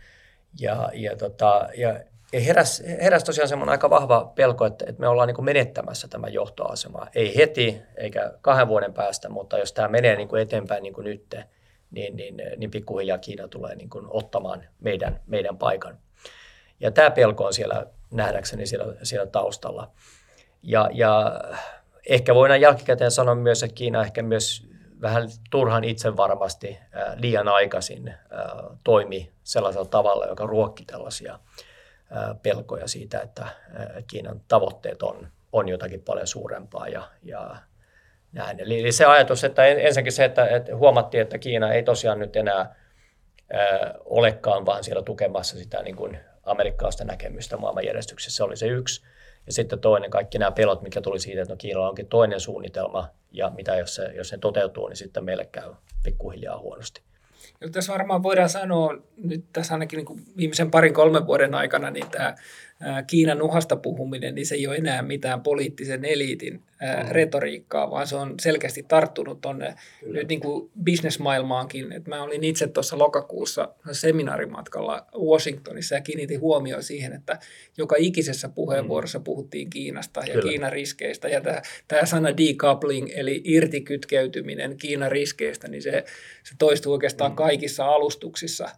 [0.60, 2.00] ja, ja, tota, ja
[2.36, 6.08] ja heräs, heräs tosiaan semmoinen aika vahva pelko, että, että me ollaan niin kuin menettämässä
[6.08, 7.08] tämä johtoasema.
[7.15, 11.06] Ei heti eikä kahden vuoden päästä, mutta jos tämä menee niin kuin eteenpäin niin kuin
[11.06, 11.36] nyt,
[11.91, 15.98] niin, niin, niin pikkuhiljaa Kiina tulee niin kuin ottamaan meidän, meidän paikan.
[16.80, 19.91] Ja tämä pelko on siellä nähdäkseni siellä, siellä taustalla.
[20.63, 21.41] Ja, ja
[22.10, 24.67] ehkä voidaan jälkikäteen sanoa myös, että Kiina ehkä myös
[25.02, 26.80] vähän turhan itsevarmasti
[27.15, 28.13] liian aikaisin
[28.84, 31.39] toimi sellaisella tavalla, joka ruokki tällaisia
[32.44, 33.48] pelkoja siitä, että
[34.08, 37.56] Kiinan tavoitteet on, on jotakin paljon suurempaa ja, ja
[38.32, 38.60] näin.
[38.60, 42.76] Eli se ajatus, että ensinnäkin se, että, että huomattiin, että Kiina ei tosiaan nyt enää
[44.06, 48.38] olekaan vaan siellä tukemassa sitä niin kuin amerikkalaista näkemystä maailmanjärjestyksessä.
[48.38, 49.02] Se oli se yksi.
[49.46, 53.10] Ja sitten toinen, kaikki nämä pelot, mikä tuli siitä, että no Kiinalla onkin toinen suunnitelma,
[53.32, 57.02] ja mitä jos se, jos se toteutuu, niin sitten meille käy pikkuhiljaa huonosti.
[57.62, 62.10] Ja tässä varmaan voidaan sanoa, nyt tässä ainakin niin viimeisen parin kolmen vuoden aikana, niin
[62.12, 62.36] tämä
[63.08, 67.12] Kiinan uhasta puhuminen, niin se ei ole enää mitään poliittisen eliitin mm.
[67.12, 71.92] retoriikkaa, vaan se on selkeästi tarttunut tuonne nyt niin kuin bisnesmaailmaankin.
[71.92, 77.40] Et mä olin itse tuossa lokakuussa seminaarimatkalla Washingtonissa ja kiinnitin huomioon siihen, että
[77.78, 80.50] joka ikisessä puheenvuorossa puhuttiin Kiinasta ja Kyllä.
[80.50, 81.28] Kiinan riskeistä.
[81.28, 86.04] Ja tämä, tämä sana decoupling, eli irtikytkeytyminen Kiinan riskeistä, niin se,
[86.44, 87.36] se toistuu oikeastaan mm.
[87.36, 88.70] kaikissa alustuksissa.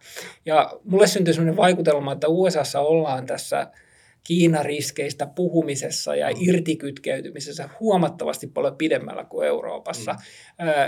[0.46, 3.66] Ja mulle syntyi sellainen vaikutelma, että USAssa ollaan tässä–
[4.28, 6.36] Kiinariskeistä puhumisessa ja mm.
[6.40, 10.12] irtikytkeytymisessä huomattavasti paljon pidemmällä kuin Euroopassa.
[10.12, 10.18] Mm.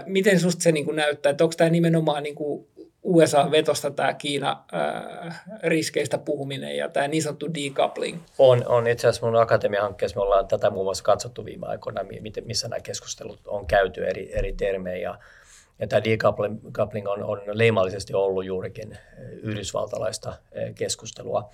[0.06, 2.66] Miten susta se niin kuin näyttää, että onko tämä nimenomaan niin kuin
[3.02, 8.18] USA-vetosta tämä Kiina-riskeistä puhuminen ja tämä niin sanottu decoupling?
[8.38, 8.86] On, on.
[8.86, 12.00] Itse asiassa mun akatemiahankkeessa me ollaan tätä muun muassa katsottu viime aikoina,
[12.44, 15.14] missä nämä keskustelut on käyty eri, eri termejä.
[15.78, 18.98] Ja tämä decoupling on, on leimallisesti ollut juurikin
[19.42, 20.32] yhdysvaltalaista
[20.74, 21.50] keskustelua.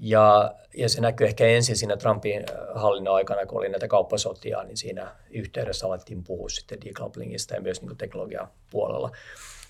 [0.00, 4.64] Ja, ja se näkyy ehkä ensin siinä Trumpin äh, hallinnon aikana, kun oli näitä kauppasotia,
[4.64, 9.10] niin siinä yhteydessä alettiin puhua sitten decouplingista ja myös niin teknologian puolella.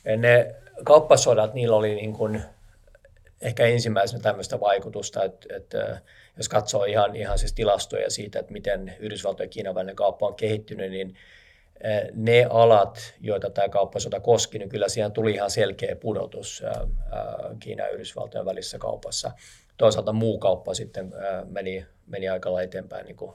[0.05, 2.43] Ja ne kauppasodat, niillä oli niin kuin
[3.41, 6.01] ehkä ensimmäisenä tämmöistä vaikutusta, että, että
[6.37, 10.35] jos katsoo ihan, ihan siis tilastoja siitä, että miten Yhdysvaltojen ja Kiinan välinen kauppa on
[10.35, 11.15] kehittynyt, niin
[11.85, 16.87] äh, ne alat, joita tämä kauppasota koski, niin kyllä siihen tuli ihan selkeä pudotus äh,
[17.61, 19.33] Kiinan ja Yhdysvaltojen välisessä kaupassa
[19.81, 21.13] toisaalta muu kauppa sitten
[21.49, 23.33] meni, meni aika eteenpäin niin kuin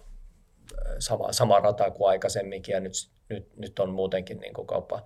[0.99, 2.93] sama, sama rata kuin aikaisemminkin ja nyt,
[3.29, 5.01] nyt, nyt on muutenkin niin kuin kauppa,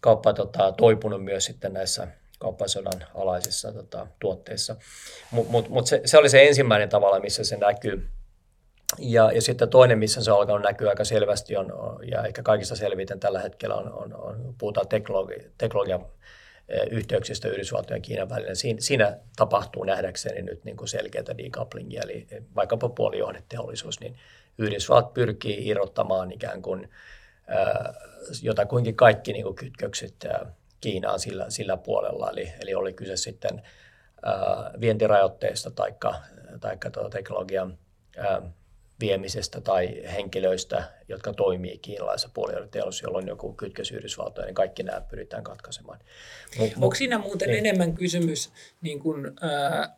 [0.00, 4.76] kauppa tota, toipunut myös sitten näissä kauppasodan alaisissa tota, tuotteissa.
[5.30, 8.08] Mutta mut, mut se, se oli se ensimmäinen tavalla, missä se näkyy.
[8.98, 12.76] Ja, ja sitten toinen, missä se on alkanut näkyä aika selvästi, on, ja ehkä kaikista
[12.76, 16.06] selviten tällä hetkellä on, on, on puhutaan teknologi, teknologian
[16.90, 18.54] yhteyksistä Yhdysvaltojen ja Kiinan välillä.
[18.54, 24.16] Siinä, siinä tapahtuu nähdäkseni nyt niin kuin selkeätä decouplingia, eli vaikkapa puolijohdeteollisuus, niin
[24.58, 26.90] Yhdysvallat pyrkii irrottamaan ikään kuin
[28.42, 30.14] jotakuinkin kaikki niin kuin kytkökset
[30.80, 33.62] Kiinaan sillä, sillä puolella, eli, eli oli kyse sitten
[34.80, 35.94] vientirajoitteista tai
[36.60, 37.78] taikka tuota teknologian
[39.00, 45.44] viemisestä tai henkilöistä, jotka toimii kiinalaisessa puolijohdeteollisuudessa, jolloin joku kytkös Yhdysvaltoihin, niin kaikki nämä pyritään
[45.44, 45.98] katkaisemaan.
[46.58, 47.58] Mut, Onko siinä muuten niin.
[47.58, 49.90] enemmän kysymys niin kuin, äh,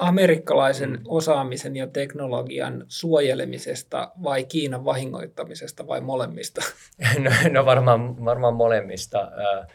[0.00, 1.02] amerikkalaisen mm.
[1.08, 6.60] osaamisen ja teknologian suojelemisesta vai Kiinan vahingoittamisesta vai molemmista?
[7.18, 9.20] No, no varmaan, varmaan molemmista.
[9.20, 9.66] Äh,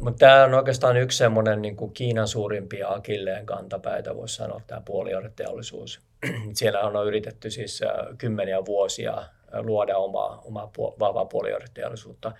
[0.00, 4.82] mutta tämä on oikeastaan yksi semmoinen niin kuin Kiinan suurimpia akilleen kantapäitä, voisi sanoa, tämä
[4.84, 6.00] puolijohdeteollisuus.
[6.52, 7.80] Siellä on yritetty siis
[8.18, 9.22] kymmeniä vuosia
[9.62, 12.32] luoda omaa, omaa vahvaa puolijohdeteollisuutta,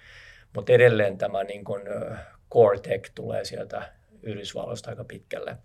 [0.54, 1.82] mutta edelleen tämä niin kuin,
[2.50, 3.82] core tech tulee sieltä
[4.22, 5.56] Yhdysvalloista aika pitkälle.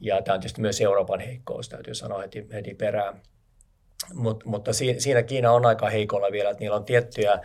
[0.00, 3.22] Ja tämä on tietysti myös Euroopan heikkous, täytyy sanoa heti, heti perään.
[4.14, 7.40] Mut, mutta siinä Kiina on aika heikolla vielä, että niillä on tiettyjä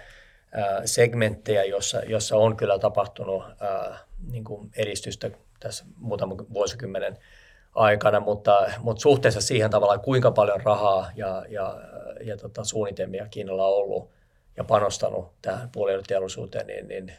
[0.86, 4.00] segmenttejä, jossa, jossa on kyllä tapahtunut ää,
[4.32, 7.18] niin kuin edistystä tässä muutaman vuosikymmenen
[7.76, 11.82] aikana, mutta, mutta suhteessa siihen tavallaan, kuinka paljon rahaa ja, ja,
[12.24, 14.10] ja tota, suunnitelmia Kiinalla on ollut
[14.58, 17.14] ja panostanut tähän puolijohdeteollisuuteen, niin, niin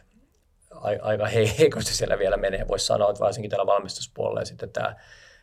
[1.02, 1.26] aika
[1.58, 2.68] heikosti siellä vielä menee.
[2.68, 4.96] Voisi sanoa, että varsinkin tällä valmistuspuolella ja sitten tämä,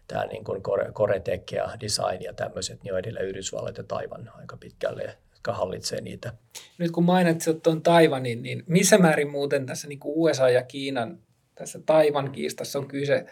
[0.08, 0.62] tämä niin kuin
[0.94, 5.54] core, tech ja design ja tämmöiset, niin on edelleen Yhdysvallat ja Taivan aika pitkälle jotka
[5.54, 6.34] hallitsee niitä.
[6.78, 11.20] Nyt kun mainitsit tuon Taivanin, niin missä määrin muuten tässä niin kuin USA ja Kiinan
[11.56, 13.26] tässä Taivan kiistassa on kyse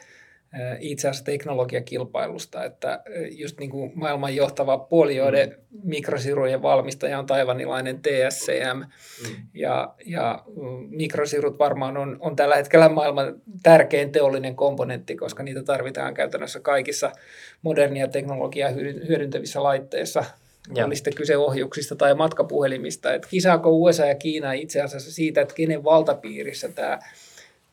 [0.79, 5.79] itse asiassa teknologiakilpailusta, että just niin kuin maailman johtava puolijoiden mm.
[5.83, 9.35] mikrosirujen valmistaja on taivanilainen TSCM, mm.
[9.53, 10.43] ja, ja
[10.89, 17.11] mikrosirut varmaan on, on tällä hetkellä maailman tärkein teollinen komponentti, koska niitä tarvitaan käytännössä kaikissa
[17.61, 18.69] modernia teknologiaa
[19.07, 20.23] hyödyntävissä laitteissa,
[20.75, 20.85] ja.
[20.85, 23.13] oli sitten kyse ohjuksista tai matkapuhelimista.
[23.13, 26.99] Että kisaako USA ja Kiina itse asiassa siitä, että kenen valtapiirissä tämä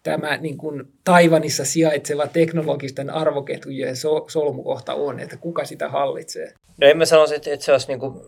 [0.02, 6.52] tämä niin kuin Taivanissa sijaitseva teknologisten arvoketjujen so, solmukohta on, että kuka sitä hallitsee?
[6.80, 8.20] No emme sanoisi, että, että se olisi niin kuin,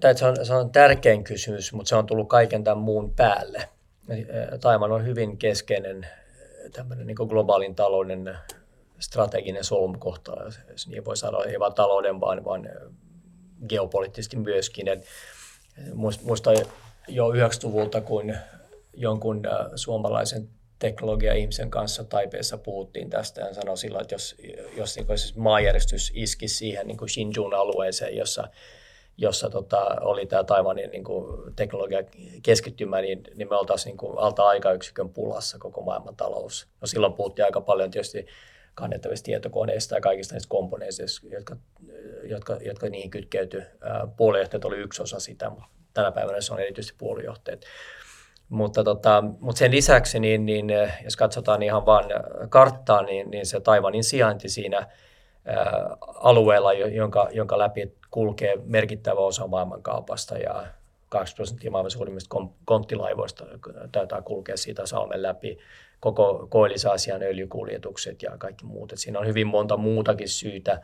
[0.00, 3.14] tai että se on, se on tärkein kysymys, mutta se on tullut kaiken tämän muun
[3.14, 3.62] päälle.
[4.60, 6.06] Taivan on hyvin keskeinen
[6.72, 8.38] tämmöinen niin globaalin talouden
[8.98, 10.32] strateginen solmukohta,
[10.70, 12.68] jos niin voi sanoa, ei vain talouden, vaan, vaan
[13.68, 14.88] geopoliittisesti myöskin.
[14.88, 15.06] Et
[16.22, 16.56] muistan
[17.08, 18.34] jo 90-luvulta, kun
[18.94, 24.36] jonkun äh, suomalaisen teknologia-ihmisen kanssa Taipeessa puhuttiin tästä ja sanoi silloin, että jos,
[24.76, 28.48] jos niin siis maanjärjestys iski siihen niin kuin Xinjiang alueeseen, jossa,
[29.16, 32.02] jossa tota, oli tämä Taiwanin niin kuin teknologia
[32.42, 36.68] keskittymä, niin, niin me oltaisiin niin alta aikayksikön pulassa koko maailman talous.
[36.80, 38.26] No silloin puhuttiin aika paljon tietysti
[38.80, 41.56] kannettavista tietokoneista ja kaikista niistä komponeista, jotka,
[42.24, 43.62] jotka, jotka niihin kytkeytyi.
[44.16, 47.66] Puolijohteet oli yksi osa sitä, mutta tänä päivänä se on erityisesti puolijohteet.
[48.48, 50.66] Mutta, tota, mutta sen lisäksi, niin, niin,
[51.04, 52.06] jos katsotaan ihan vain
[52.48, 54.86] karttaa, niin, niin se Taivanin sijainti siinä
[55.44, 60.66] ää, alueella, jonka, jonka läpi kulkee merkittävä osa maailmankaupasta ja
[61.10, 63.46] 20 prosenttia maailman suurimmista konttilaivoista
[63.92, 65.58] taitaa kulkea siitä salmen läpi.
[66.00, 68.92] Koko Koillis-Aasian öljykuljetukset ja kaikki muut.
[68.92, 70.82] Et siinä on hyvin monta muutakin syytä,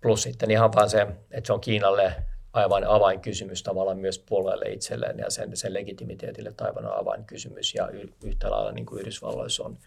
[0.00, 2.12] plus sitten ihan vaan se, että se on Kiinalle
[2.52, 7.88] aivan avainkysymys tavallaan myös puolueelle itselleen ja sen, sen legitimiteetille aivan avainkysymys ja
[8.24, 9.78] yhtä lailla niin kuin Yhdysvalloissa on.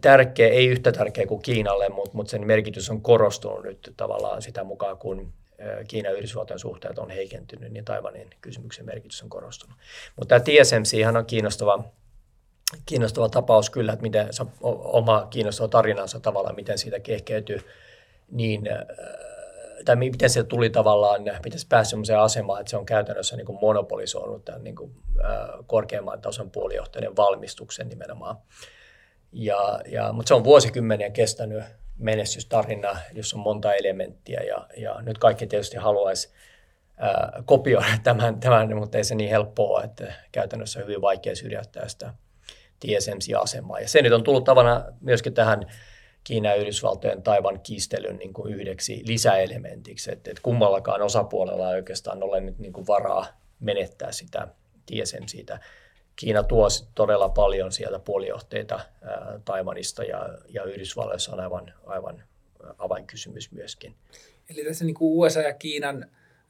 [0.00, 4.64] Tärkeä, ei yhtä tärkeä kuin Kiinalle, mutta, mutta sen merkitys on korostunut nyt tavallaan sitä
[4.64, 5.32] mukaan, kun
[5.88, 9.76] Kiinan ja Yhdysvaltojen suhteet on heikentynyt, niin Taiwanin kysymyksen merkitys on korostunut.
[10.16, 11.84] Mutta tämä TSMC on kiinnostava,
[12.86, 17.60] kiinnostava tapaus kyllä, että miten se oma kiinnostava tarinansa tavallaan, miten siitä kehkeytyy
[18.30, 18.68] niin
[19.84, 23.46] tai miten se tuli tavallaan, miten se pääsi sellaiseen asemaan, että se on käytännössä niin
[23.46, 24.94] kuin monopolisoinut tämän niin kuin,
[25.66, 28.36] korkeamman tason puolijohtajien valmistuksen nimenomaan.
[29.32, 31.64] Ja, ja, mutta se on vuosikymmeniä kestänyt
[31.98, 36.32] menestystarina, jossa on monta elementtiä ja, ja nyt kaikki tietysti haluaisi
[36.96, 41.88] ää, kopioida tämän, tämän, mutta ei se niin helppoa, että käytännössä on hyvin vaikea syrjäyttää
[41.88, 42.14] sitä
[42.80, 43.80] TSMC-asemaa.
[43.80, 45.66] Ja se nyt on tullut tavana myöskin tähän
[46.24, 52.22] Kiina ja Yhdysvaltojen Taivan kiistelyn niin kuin yhdeksi lisäelementiksi, että, että kummallakaan osapuolella ei oikeastaan
[52.22, 53.26] ole nyt niin kuin varaa
[53.60, 54.48] menettää sitä
[54.86, 55.60] TSMCtä.
[56.16, 58.80] Kiina tuo todella paljon sieltä puolijohteita
[59.44, 62.22] Taivanista ja, ja Yhdysvalloissa on aivan, aivan
[62.78, 63.94] avainkysymys myöskin.
[64.50, 66.06] Eli tässä niin kuin USA ja Kiinan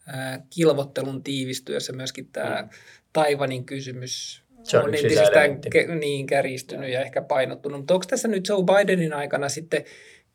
[0.07, 2.69] ää, kilvottelun tiivistyessä myöskin tämä mm.
[3.13, 7.81] Taivanin kysymys se on, on entisestään ke, niin kärjistynyt ja ehkä painottunut.
[7.81, 9.85] Mutta onko tässä nyt Joe Bidenin aikana sitten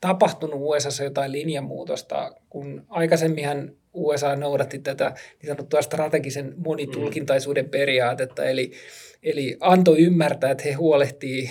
[0.02, 8.72] tapahtunut USA jotain linjanmuutosta, kun aikaisemminhan USA noudatti tätä niin sanottua strategisen monitulkintaisuuden periaatetta, eli,
[9.24, 11.50] eli antoi ymmärtää, että he huolehtii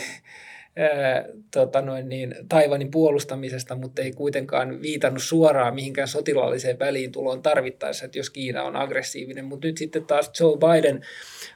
[0.77, 8.05] ää, tota noin niin, Taivanin puolustamisesta, mutta ei kuitenkaan viitannut suoraan mihinkään sotilaalliseen väliintuloon tarvittaessa,
[8.05, 9.45] että jos Kiina on aggressiivinen.
[9.45, 11.01] Mutta nyt sitten taas Joe Biden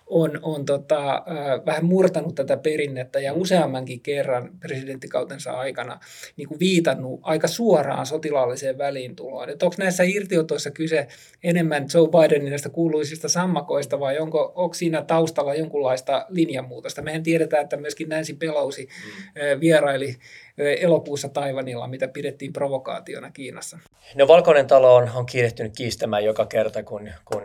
[0.07, 6.01] on, on tota, äh, vähän murtanut tätä perinnettä ja useammankin kerran presidenttikautensa aikana
[6.37, 9.51] niin kuin viitannut aika suoraan sotilaalliseen väliintuloon.
[9.51, 11.07] Että onko näissä irtiotoissa kyse
[11.45, 17.03] enemmän Joe Bidenin näistä kuuluisista sammakoista vai onko, onko siinä taustalla jonkunlaista linjanmuutosta?
[17.03, 19.61] Mehän tiedetään, että myöskin Nancy Pelosi mm.
[19.61, 20.17] vieraili
[20.59, 23.79] elokuussa Taivanilla, mitä pidettiin provokaationa Kiinassa.
[24.15, 27.43] No Valkoinen talo on, on kiirehtynyt kiistämään joka kerta, kun, kun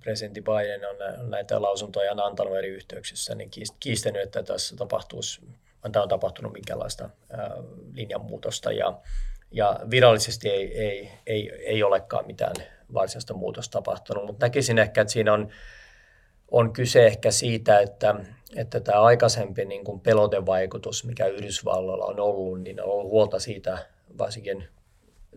[0.00, 3.50] presidentti Biden on näitä lausuntoja antanut eri yhteyksissä, niin
[3.80, 5.40] kiistänyt, että tässä tapahtuisi,
[5.92, 7.10] tämä on tapahtunut minkälaista
[7.94, 8.98] linjanmuutosta ja,
[9.50, 12.54] ja virallisesti ei, ei, ei, ei olekaan mitään
[12.94, 15.48] varsinaista muutosta tapahtunut, mutta näkisin ehkä, että siinä on,
[16.50, 18.14] on kyse ehkä siitä, että
[18.56, 23.78] että tämä aikaisempi niin kuin pelotevaikutus, mikä Yhdysvalloilla on ollut, niin on ollut huolta siitä
[24.18, 24.64] varsinkin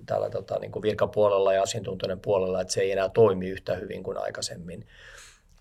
[0.06, 4.04] tällä tota, niin kuin virkapuolella ja asiantuntijoiden puolella, että se ei enää toimi yhtä hyvin
[4.04, 4.88] kuin aikaisemmin.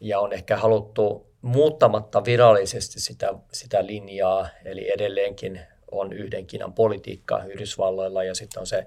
[0.00, 5.60] Ja on ehkä haluttu muuttamatta virallisesti sitä, sitä linjaa, eli edelleenkin
[5.90, 8.86] on yhden Kiinan politiikka Yhdysvalloilla ja sitten on se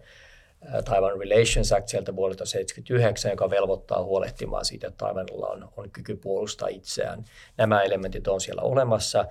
[0.86, 6.16] Taiwan Relations Act sieltä vuodelta 1979, joka velvoittaa huolehtimaan siitä, että Taiwanilla on, on kyky
[6.16, 7.26] puolustaa itseään.
[7.58, 9.26] Nämä elementit on siellä olemassa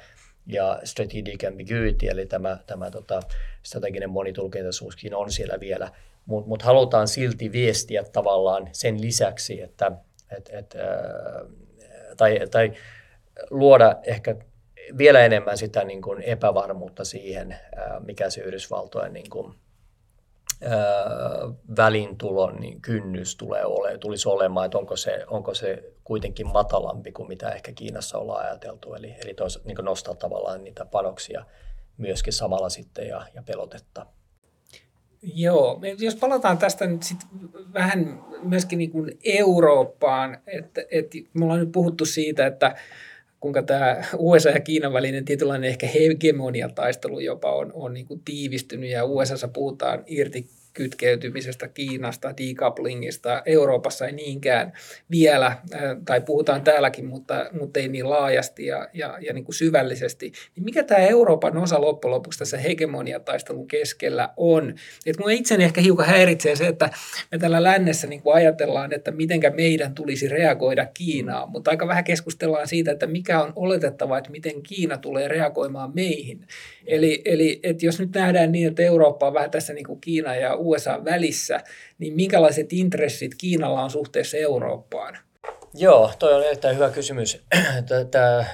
[0.46, 3.20] ja strategic ambiguity, eli tämä, tämä tota,
[3.62, 5.90] strateginen monitulkintaisuuskin on siellä vielä,
[6.26, 9.92] mutta mut halutaan silti viestiä tavallaan sen lisäksi, että
[10.36, 11.48] et, et, äh,
[12.16, 12.72] tai, tai
[13.50, 14.36] luoda ehkä
[14.98, 17.60] vielä enemmän sitä niin kuin epävarmuutta siihen, äh,
[18.06, 19.54] mikä se Yhdysvaltojen niin kuin,
[21.76, 27.28] välintulon niin kynnys tulee ole, tulisi olemaan, että onko se, onko se kuitenkin matalampi kuin
[27.28, 31.44] mitä ehkä Kiinassa ollaan ajateltu, eli, eli tois, niin nostaa tavallaan niitä panoksia
[31.96, 34.06] myöskin samalla sitten ja, ja pelotetta.
[35.34, 37.18] Joo, jos palataan tästä nyt sit
[37.72, 42.74] vähän myöskin niin kuin Eurooppaan, että, että me ollaan nyt puhuttu siitä, että
[43.44, 48.90] kuinka tämä USA ja Kiinan välinen tietynlainen ehkä hegemoniataistelu jopa on, on niin kuin tiivistynyt
[48.90, 53.42] ja USAssa puhutaan irti kytkeytymisestä Kiinasta, decouplingista.
[53.46, 54.72] Euroopassa ei niinkään
[55.10, 55.56] vielä,
[56.04, 60.32] tai puhutaan täälläkin, mutta, mutta ei niin laajasti ja, ja, ja niin kuin syvällisesti.
[60.56, 64.74] Niin mikä tämä Euroopan osa loppujen lopuksi tässä hegemoniataistelun keskellä on?
[65.06, 66.90] Et minua itseni ehkä hiukan häiritsee se, että
[67.32, 72.04] me täällä lännessä niin kuin ajatellaan, että mitenkä meidän tulisi reagoida Kiinaan, mutta aika vähän
[72.04, 76.46] keskustellaan siitä, että mikä on oletettava, että miten Kiina tulee reagoimaan meihin.
[76.86, 80.34] Eli, eli että jos nyt nähdään niin, että Eurooppa on vähän tässä niin kuin Kiina
[80.34, 81.60] ja USA välissä,
[81.98, 85.18] niin minkälaiset intressit Kiinalla on suhteessa Eurooppaan?
[85.74, 87.42] Joo, toi on erittäin hyvä kysymys.
[88.10, 88.44] Tämä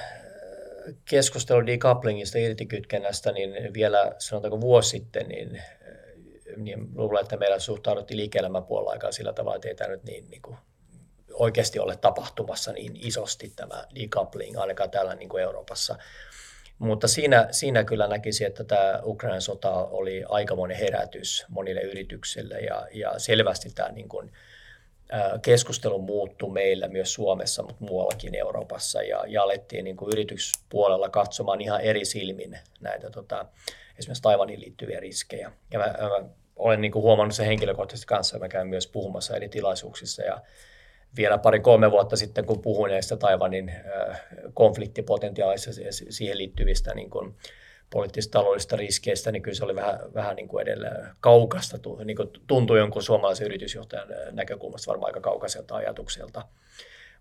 [1.05, 5.61] keskustelu decouplingista, irtikytkennästä, niin vielä sanotaanko vuosi sitten, niin,
[6.57, 10.29] niin luulen, että meillä suhtauduttiin liike-elämän puolella aikaa sillä tavalla, että ei tämä nyt niin,
[10.29, 10.57] niin kuin
[11.33, 15.95] oikeasti ole tapahtumassa niin isosti tämä decoupling, ainakaan täällä niin kuin Euroopassa.
[16.81, 22.87] Mutta siinä, siinä kyllä näkisi, että tämä Ukrainan sota oli aikamoinen herätys monille yrityksille ja,
[22.91, 24.31] ja selvästi tämä niin kuin,
[25.41, 31.61] keskustelu muuttui meillä myös Suomessa, mutta muuallakin Euroopassa ja, ja alettiin niin kuin yrityspuolella katsomaan
[31.61, 33.45] ihan eri silmin näitä tota,
[33.99, 35.51] esimerkiksi Taivanin liittyviä riskejä.
[35.71, 39.49] Ja mä, mä olen niin kuin huomannut sen henkilökohtaisesti kanssa, mä käyn myös puhumassa eri
[39.49, 40.41] tilaisuuksissa ja
[41.17, 43.71] vielä pari-kolme vuotta sitten, kun puhuin näistä Taivanin
[44.53, 45.71] konfliktipotentiaalissa
[46.09, 47.35] siihen liittyvistä niin kuin
[47.89, 52.29] poliittisista taloudellisista riskeistä, niin kyllä se oli vähän, vähän niin kuin edelleen kaukasta, niin kuin
[52.47, 56.45] tuntui jonkun suomalaisen yritysjohtajan näkökulmasta varmaan aika kaukaiselta ajatukselta.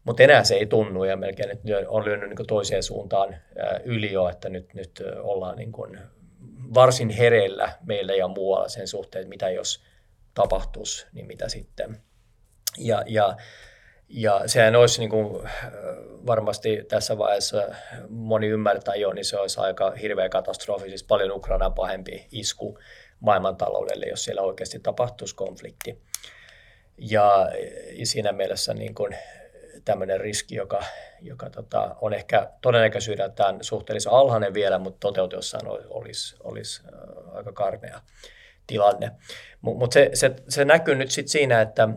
[0.05, 3.37] Mutta enää se ei tunnu ja melkein nyt on lyönyt niin toiseen suuntaan
[3.85, 5.99] yli jo, että nyt, nyt ollaan niin kuin
[6.75, 9.85] varsin hereillä meillä ja muualla sen suhteen, että mitä jos
[10.35, 11.97] tapahtuisi, niin mitä sitten.
[12.79, 13.37] Ja, ja
[14.11, 15.49] ja sehän olisi niin kuin,
[16.27, 17.75] varmasti tässä vaiheessa
[18.09, 22.79] moni ymmärtää jo, niin se olisi aika hirveä katastrofi, siis paljon Ukrainaa pahempi isku
[23.21, 26.03] maailmantaloudelle, jos siellä oikeasti tapahtuisi konflikti.
[26.99, 27.49] Ja
[28.05, 29.17] siinä mielessä niin kuin
[29.85, 30.85] tämmöinen riski, joka,
[31.21, 36.83] joka tota, on ehkä todennäköisyydeltään suhteellisen alhainen vielä, mutta toteutuessaan olisi, olisi
[37.33, 38.01] aika karmea
[38.67, 39.11] tilanne.
[39.61, 41.89] Mutta mut se, se, se näkyy nyt sit siinä, että,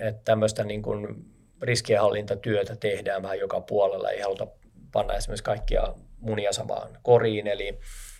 [0.00, 1.33] että tämmöistä niin kuin
[1.64, 4.46] riskienhallintatyötä tehdään vähän joka puolella, ei haluta
[4.92, 7.78] panna esimerkiksi kaikkia munia samaan koriin, eli,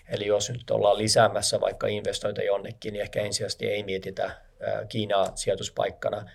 [0.08, 4.30] eli jos nyt ollaan lisäämässä vaikka investointa jonnekin, niin ehkä ensisijaisesti ei mietitä
[4.88, 6.30] Kiinaa sijoituspaikkana,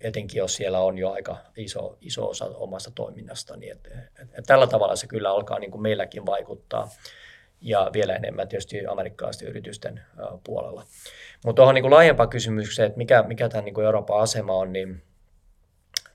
[0.00, 3.56] etenkin jos siellä on jo aika iso, iso osa omasta toiminnasta.
[3.56, 3.86] Niin et,
[4.22, 6.88] et, et tällä tavalla se kyllä alkaa niin kuin meilläkin vaikuttaa
[7.60, 10.00] ja vielä enemmän tietysti amerikkalaisten yritysten
[10.44, 10.84] puolella.
[11.44, 15.02] Mutta tuohon niin laajempaan kysymykseen, että mikä, mikä tämä niin Euroopan asema on, niin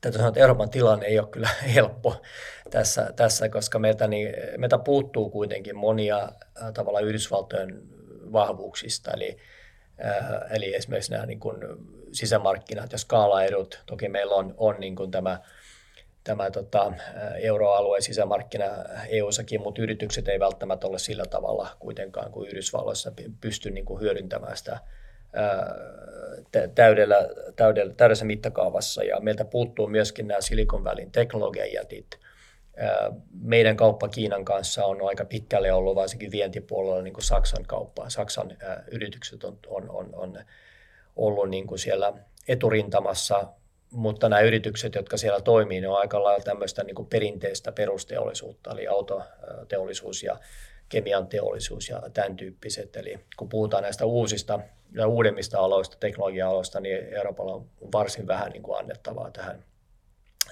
[0.01, 2.21] täytyy sanoa, että Euroopan tilanne ei ole kyllä helppo
[2.69, 6.31] tässä, tässä koska meiltä, niin, meiltä puuttuu kuitenkin monia
[6.73, 7.81] tavalla Yhdysvaltojen
[8.31, 9.37] vahvuuksista, eli,
[10.05, 11.57] äh, eli esimerkiksi nämä niin kuin
[12.11, 13.83] sisämarkkinat ja skaalaedut.
[13.85, 15.39] Toki meillä on, on niin kuin tämä,
[16.23, 16.93] tämä tota,
[17.41, 18.65] euroalueen sisämarkkina
[19.09, 24.57] EU-sakin, mutta yritykset ei välttämättä ole sillä tavalla kuitenkaan kuin Yhdysvalloissa pysty niin kuin hyödyntämään
[24.57, 24.79] sitä
[26.75, 27.17] täydellä,
[27.55, 32.19] täydellä, täydessä mittakaavassa ja meiltä puuttuu myöskin nämä Silicon Valleyn teknologiajätit.
[33.41, 38.09] Meidän kauppa Kiinan kanssa on aika pitkälle ollut varsinkin vientipuolella niin kuin Saksan kauppa.
[38.09, 38.57] Saksan
[38.91, 40.37] yritykset on, on, on, on
[41.15, 42.13] ollut niin kuin siellä
[42.47, 43.47] eturintamassa,
[43.91, 48.71] mutta nämä yritykset, jotka siellä toimii, ne on aika lailla tämmöistä niin kuin perinteistä perusteollisuutta,
[48.71, 50.39] eli autoteollisuus ja
[50.89, 52.95] kemian teollisuus ja tämän tyyppiset.
[52.95, 54.59] Eli kun puhutaan näistä uusista
[54.91, 59.63] ja uudemmista aloista, teknologia-aloista, niin Euroopalla on varsin vähän niin kuin annettavaa tähän,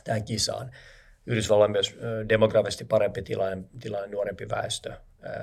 [0.03, 0.71] tähän kisaan.
[1.25, 1.95] Yhdysvalloilla on myös
[2.29, 4.93] demografisesti parempi tilanne, tilanne nuorempi väestö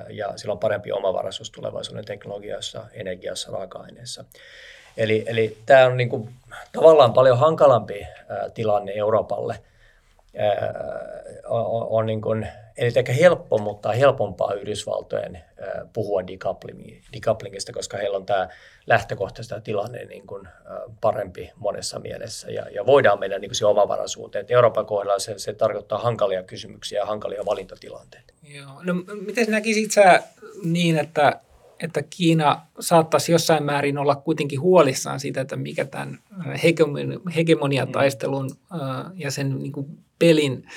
[0.09, 4.25] ja sillä on parempi omavaraisuus tulevaisuuden teknologiassa, energiassa, raaka-aineissa.
[4.97, 6.29] Eli, eli tämä on niin kuin,
[6.71, 8.07] tavallaan paljon hankalampi
[8.53, 9.59] tilanne Euroopalle.
[11.47, 12.47] On, on niin kuin,
[12.77, 15.43] Eli ehkä helppo, mutta helpompaa Yhdysvaltojen
[15.93, 16.21] puhua
[17.13, 18.49] decouplingista, koska heillä on tämä
[18.87, 20.47] lähtökohtaista tilanne niin kuin
[21.01, 24.45] parempi monessa mielessä ja, ja voidaan mennä niin kuin omavaraisuuteen.
[24.49, 28.33] Euroopan kohdalla se, se tarkoittaa hankalia kysymyksiä ja hankalia valintatilanteita.
[28.43, 28.83] Joo.
[28.83, 28.93] No,
[29.25, 30.23] miten näkisit sä
[30.63, 31.39] niin, että
[31.79, 36.19] että Kiina saattaisi jossain määrin olla kuitenkin huolissaan siitä, että mikä tämän
[37.35, 38.49] hegemoniataistelun
[39.15, 39.87] ja sen niin kuin
[40.19, 40.67] pelin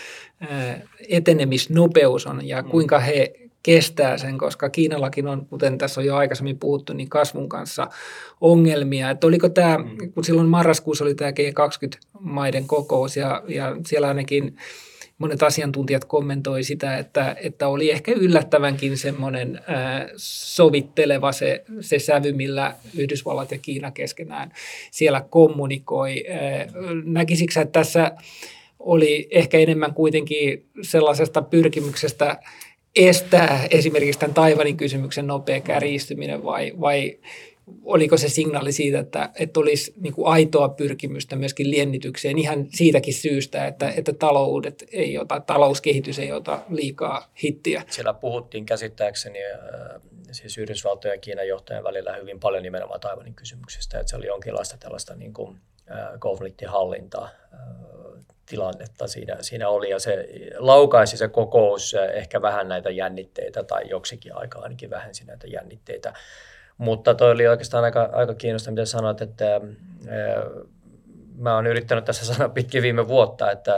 [1.08, 2.70] etenemisnopeus on ja mm.
[2.70, 3.32] kuinka he
[3.62, 7.86] kestää sen, koska Kiinallakin on, kuten tässä on jo aikaisemmin puhuttu, niin kasvun kanssa
[8.40, 9.10] ongelmia.
[9.10, 10.12] Että oliko tämä, mm.
[10.12, 14.56] kun silloin marraskuussa oli tämä G20-maiden kokous ja, ja siellä ainakin
[15.18, 22.32] monet asiantuntijat kommentoi sitä, että, että oli ehkä yllättävänkin semmoinen ää, sovitteleva se, se sävy,
[22.32, 24.52] millä Yhdysvallat ja Kiina keskenään
[24.90, 26.24] siellä kommunikoi.
[27.04, 28.12] Näkisikö että tässä
[28.78, 32.38] oli ehkä enemmän kuitenkin sellaisesta pyrkimyksestä
[32.96, 37.18] estää esimerkiksi tämän Taivanin kysymyksen nopea kärjistyminen vai, vai
[37.84, 43.14] oliko se signaali siitä, että, että olisi niin kuin aitoa pyrkimystä myöskin liennitykseen ihan siitäkin
[43.14, 47.82] syystä, että, että taloudet ei ota, talouskehitys ei ota liikaa hittiä.
[47.90, 50.00] Siellä puhuttiin käsittääkseni äh,
[50.32, 54.76] siis Yhdysvaltojen ja Kiinan johtajan välillä hyvin paljon nimenomaan Taivanin kysymyksestä, että se oli jonkinlaista
[54.80, 55.56] tällaista niin kuin,
[55.90, 57.60] äh, konfliktihallintaa äh,
[58.48, 64.36] tilannetta siinä, siinä oli ja se laukaisi se kokous ehkä vähän näitä jännitteitä tai joksikin
[64.36, 66.12] aikaa ainakin vähensi näitä jännitteitä.
[66.78, 69.60] Mutta toi oli oikeastaan aika, aika kiinnostavaa, mitä sanoit, että ää,
[71.38, 73.76] mä oon yrittänyt tässä sanoa pitkin viime vuotta, että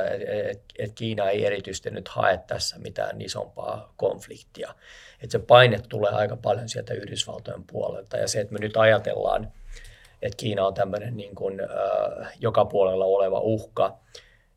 [0.51, 4.74] et, et Kiina ei erityisesti nyt hae tässä mitään isompaa konfliktia.
[5.22, 9.53] Että se paine tulee aika paljon sieltä Yhdysvaltojen puolelta ja se, että me nyt ajatellaan,
[10.22, 13.98] että Kiina on tämmöinen niin kuin, äh, joka puolella oleva uhka,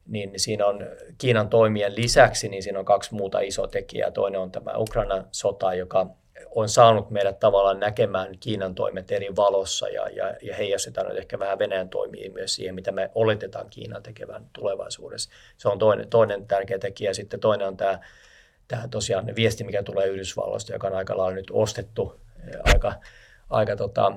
[0.07, 0.87] niin siinä on
[1.17, 4.11] Kiinan toimien lisäksi, niin siinä on kaksi muuta isoa tekijää.
[4.11, 6.07] Toinen on tämä Ukrainan sota, joka
[6.55, 11.39] on saanut meidät tavallaan näkemään Kiinan toimet eri valossa ja, ja, ja heijastetaan nyt ehkä
[11.39, 15.29] vähän Venäjän toimii myös siihen, mitä me oletetaan Kiinan tekevän tulevaisuudessa.
[15.57, 17.13] Se on toinen, toinen tärkeä tekijä.
[17.13, 17.99] Sitten toinen on tämä,
[18.67, 22.21] tämä tosiaan viesti, mikä tulee Yhdysvalloista, joka on aika lailla nyt ostettu
[22.63, 22.93] aika,
[23.49, 24.11] aika, tota,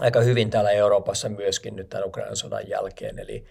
[0.00, 3.18] aika hyvin täällä Euroopassa myöskin nyt tämän Ukrainan sodan jälkeen.
[3.18, 3.44] Eli,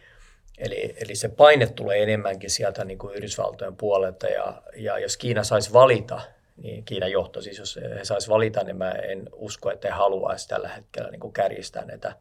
[0.57, 5.43] Eli, eli se paine tulee enemmänkin sieltä niin kuin Yhdysvaltojen puolelta ja, ja jos Kiina
[5.43, 6.21] saisi valita,
[6.57, 10.47] niin Kiinan johto, siis jos he saisi valita, niin mä en usko, että he haluaisi
[10.47, 12.15] tällä hetkellä niin kuin kärjistää näitä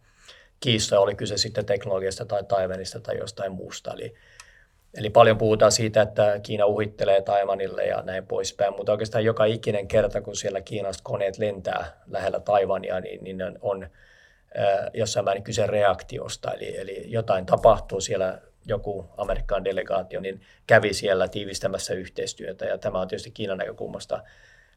[0.61, 3.93] kiistoja, oli kyse sitten teknologiasta tai Taiwanista tai jostain muusta.
[3.93, 4.15] Eli,
[4.97, 9.89] eli paljon puhutaan siitä, että Kiina uhittelee Taiwanille ja näin poispäin, mutta oikeastaan joka ikinen
[9.89, 13.89] kerta, kun siellä Kiinasta koneet lentää lähellä Taiwania, niin, niin on
[14.95, 21.29] jossain määrin kyse reaktiosta, eli, eli jotain tapahtuu siellä, joku Amerikan delegaatio niin kävi siellä
[21.29, 24.23] tiivistämässä yhteistyötä, ja tämä on tietysti Kiinan näkökulmasta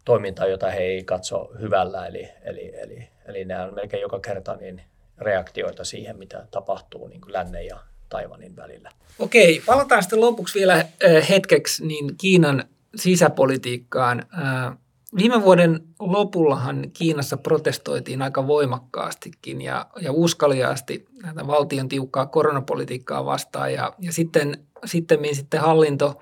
[0.06, 4.56] toimintaa, jota he ei katso hyvällä, eli, eli, eli, eli nämä on melkein joka kerta
[4.56, 4.82] niin
[5.18, 7.80] reaktioita siihen, mitä tapahtuu niin kuin lännen ja
[8.10, 8.90] Taivanin välillä.
[9.20, 10.86] Okei, palataan sitten lopuksi vielä
[11.30, 12.64] hetkeksi niin Kiinan
[12.96, 14.24] sisäpolitiikkaan.
[15.16, 21.06] Viime vuoden lopullahan Kiinassa protestoitiin aika voimakkaastikin ja, ja uskaliaasti
[21.48, 26.20] valtion tiukkaa koronapolitiikkaa vastaan ja, ja sitten, sitten, sitten hallinto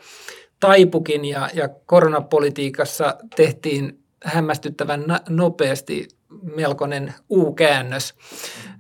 [0.60, 6.08] taipukin ja, ja koronapolitiikassa tehtiin hämmästyttävän nopeasti
[6.56, 8.16] melkoinen U-käännös.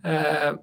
[0.03, 0.57] Ää,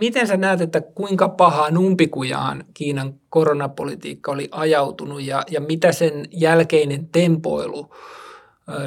[0.00, 6.28] miten sä näet, että kuinka pahaan umpikujaan Kiinan koronapolitiikka oli ajautunut ja, ja mitä sen
[6.30, 7.88] jälkeinen tempoilu–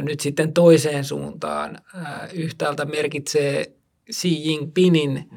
[0.01, 1.78] nyt sitten toiseen suuntaan.
[2.34, 3.65] Yhtäältä merkitsee
[4.11, 5.30] Xi Jinpingin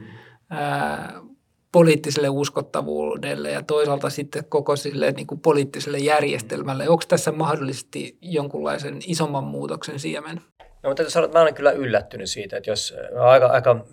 [1.72, 6.89] poliittiselle uskottavuudelle ja toisaalta sitten koko sille niin kuin poliittiselle järjestelmälle.
[6.89, 10.41] Onko tässä mahdollisesti jonkunlaisen isomman muutoksen siemen?
[10.82, 13.84] No, mutta sanoa, että mä olen kyllä yllättynyt siitä, että jos aika, aika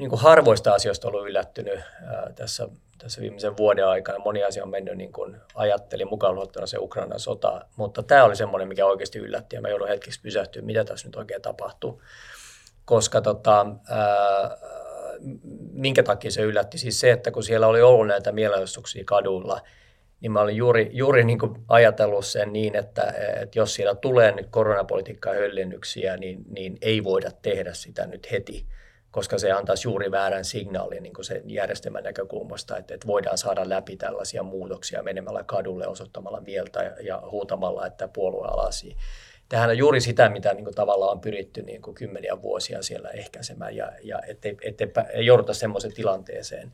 [0.00, 2.68] niin kuin harvoista asioista ollut yllättynyt ää, tässä
[3.02, 7.20] tässä viimeisen vuoden aikana moni asia on mennyt niin kuin ajattelin mukaan luottuna se Ukrainan
[7.20, 11.08] sota, mutta tämä oli semmoinen, mikä oikeasti yllätti ja mä joudun hetkeksi pysähtyä, mitä tässä
[11.08, 12.02] nyt oikein tapahtuu.
[12.84, 14.56] Koska tota, ää,
[15.72, 16.78] minkä takia se yllätti?
[16.78, 19.60] Siis se, että kun siellä oli ollut näitä mielenosoituksia kaduilla,
[20.20, 24.32] niin mä olin juuri, juuri niin kuin ajatellut sen niin, että, että jos siellä tulee
[24.32, 28.66] nyt koronapolitiikkaa höllennyksiä, niin, niin ei voida tehdä sitä nyt heti
[29.10, 33.96] koska se antaisi juuri väärän signaalin niin sen järjestelmän näkökulmasta, että, että voidaan saada läpi
[33.96, 38.96] tällaisia muutoksia menemällä kadulle osoittamalla mieltä ja, ja huutamalla, että puolue alasi.
[39.48, 43.08] Tähän on juuri sitä, mitä niin kuin, tavallaan on pyritty niin kuin, kymmeniä vuosia siellä
[43.08, 46.72] ehkäisemään, ja, ja ettei, ettei, ei jouduta semmoiseen tilanteeseen.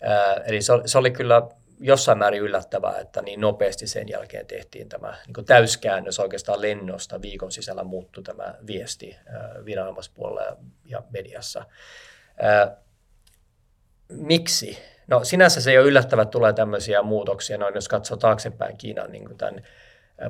[0.00, 1.42] Ää, eli se, se oli kyllä
[1.80, 7.22] jossain määrin yllättävää, että niin nopeasti sen jälkeen tehtiin tämä niin täyskäännös oikeastaan lennosta.
[7.22, 9.16] Viikon sisällä muuttui tämä viesti
[9.64, 11.64] viranomaispuolella ja mediassa.
[14.08, 14.78] Miksi?
[15.06, 19.12] No sinänsä se ei ole yllättävää, että tulee tämmöisiä muutoksia, noin jos katsoo taaksepäin Kiinan
[19.12, 19.62] niin tämän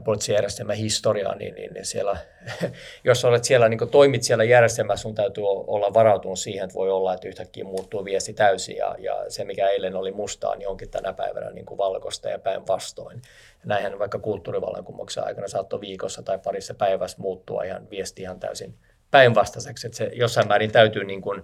[0.04, 2.16] poliittisen järjestelmän historiaa, niin, niin, niin siellä,
[3.04, 7.14] jos olet siellä, niin toimit siellä järjestelmässä, sun täytyy olla varautunut siihen, että voi olla,
[7.14, 11.12] että yhtäkkiä muuttuu viesti täysin ja, ja se, mikä eilen oli mustaa, niin onkin tänä
[11.12, 13.22] päivänä niin kuin valkoista ja päinvastoin.
[13.64, 18.74] Näinhän vaikka kulttuurivallankumouksen aikana saattoi viikossa tai parissa päivässä muuttua ihan viesti ihan täysin
[19.10, 21.42] päinvastaiseksi, että se jossain määrin täytyy niin kuin,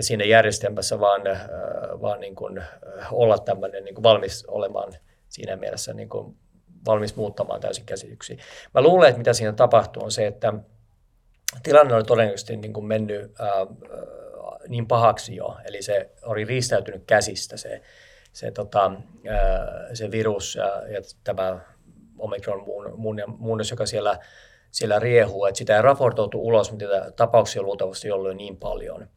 [0.00, 1.40] siinä järjestelmässä vaan, äh,
[2.00, 2.68] vaan niin kuin äh,
[3.12, 4.92] olla tämmöinen niin kuin valmis olemaan
[5.28, 6.36] siinä mielessä niin kuin
[6.86, 8.36] valmis muuttamaan täysin käsityksiä.
[8.74, 10.52] Mä luulen, että mitä siinä tapahtuu on se, että
[11.62, 13.66] tilanne oli todennäköisesti niin kuin mennyt ää,
[14.68, 17.82] niin pahaksi jo, eli se oli riistäytynyt käsistä se,
[18.32, 18.92] se, tota,
[19.28, 21.60] ää, se virus ja, ja tämä
[22.18, 22.64] omikron
[23.38, 24.18] muunnos, joka siellä,
[24.70, 29.08] siellä riehuu, että sitä ei raportoitu ulos, mutta tapauksia luultavasti ollut niin paljon.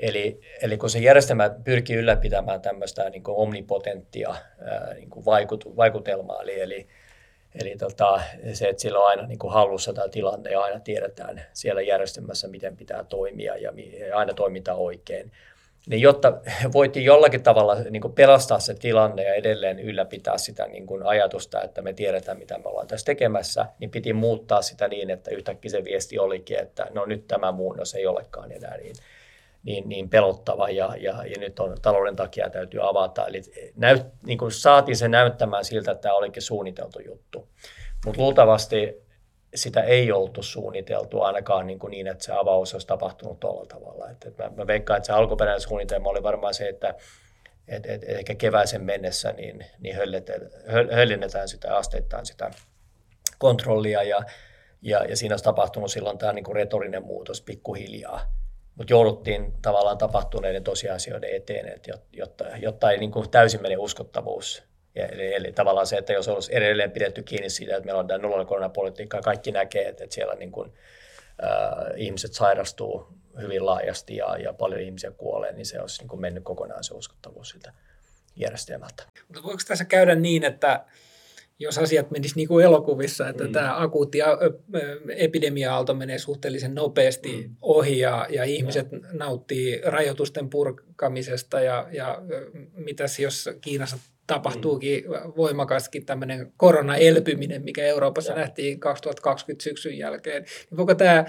[0.00, 4.34] Eli, eli kun se järjestelmä pyrkii ylläpitämään tämmöistä niin kuin omnipotenttia
[4.64, 6.88] ää, niin kuin vaikut, vaikutelmaa, eli, eli,
[7.60, 8.20] eli tota,
[8.52, 12.48] se, että sillä on aina niin kuin hallussa tämä tilanne ja aina tiedetään siellä järjestelmässä,
[12.48, 13.72] miten pitää toimia ja,
[14.08, 15.32] ja aina toimitaan oikein,
[15.86, 16.40] niin jotta
[16.72, 21.62] voitiin jollakin tavalla niin kuin pelastaa se tilanne ja edelleen ylläpitää sitä niin kuin ajatusta,
[21.62, 25.70] että me tiedetään, mitä me ollaan tässä tekemässä, niin piti muuttaa sitä niin, että yhtäkkiä
[25.70, 28.94] se viesti olikin, että no nyt tämä muunnos ei olekaan enää niin
[29.62, 33.26] niin, niin pelottava ja, ja, ja nyt on talouden takia täytyy avata.
[33.26, 33.42] Eli
[33.76, 37.48] näyt, niin kuin saatiin se näyttämään siltä, että tämä olikin suunniteltu juttu.
[38.04, 39.02] Mutta luultavasti
[39.54, 44.10] sitä ei oltu suunniteltu ainakaan niin, kuin niin että se avaus olisi tapahtunut tuolla tavalla.
[44.10, 46.94] Et, et mä, mä veikkaan, että se alkuperäinen suunnitelma oli varmaan se, että
[47.68, 49.96] et, et, ehkä keväisen mennessä niin, niin
[50.90, 52.50] höllennetään sitä asteittain sitä
[53.38, 54.22] kontrollia ja,
[54.82, 58.39] ja, ja siinä olisi tapahtunut silloin tämä niin kuin retorinen muutos pikkuhiljaa
[58.80, 64.62] mutta jouduttiin tavallaan tapahtuneiden tosiasioiden eteen, että jotta, jotta ei niin kuin täysin mene uskottavuus.
[64.94, 68.18] Eli, eli tavallaan se, että jos olisi edelleen pidetty kiinni siitä, että meillä on tämä
[68.18, 70.72] nollinen koronapolitiikka kaikki näkee, että, että siellä niin kuin,
[71.44, 73.06] äh, ihmiset sairastuu
[73.40, 76.94] hyvin laajasti ja, ja paljon ihmisiä kuolee, niin se olisi niin kuin mennyt kokonaan se
[76.94, 77.72] uskottavuus siltä
[78.36, 79.02] järjestelmältä.
[79.28, 80.84] Mutta voiko tässä käydä niin, että
[81.60, 83.52] jos asiat menisivät niin kuin elokuvissa, että mm.
[83.52, 84.18] tämä akuutti
[85.16, 87.56] epidemia-aalto menee suhteellisen nopeasti mm.
[87.62, 88.98] ohi ja, ja ihmiset ja.
[89.12, 92.22] nauttii rajoitusten purkamisesta ja, ja
[92.74, 93.96] mitäs jos Kiinassa
[94.26, 95.32] tapahtuukin mm.
[95.36, 98.38] voimakaskin tämmöinen koronaelpyminen, mikä Euroopassa ja.
[98.38, 100.42] nähtiin 2020 syksyn jälkeen.
[100.42, 101.24] Niin voiko tämä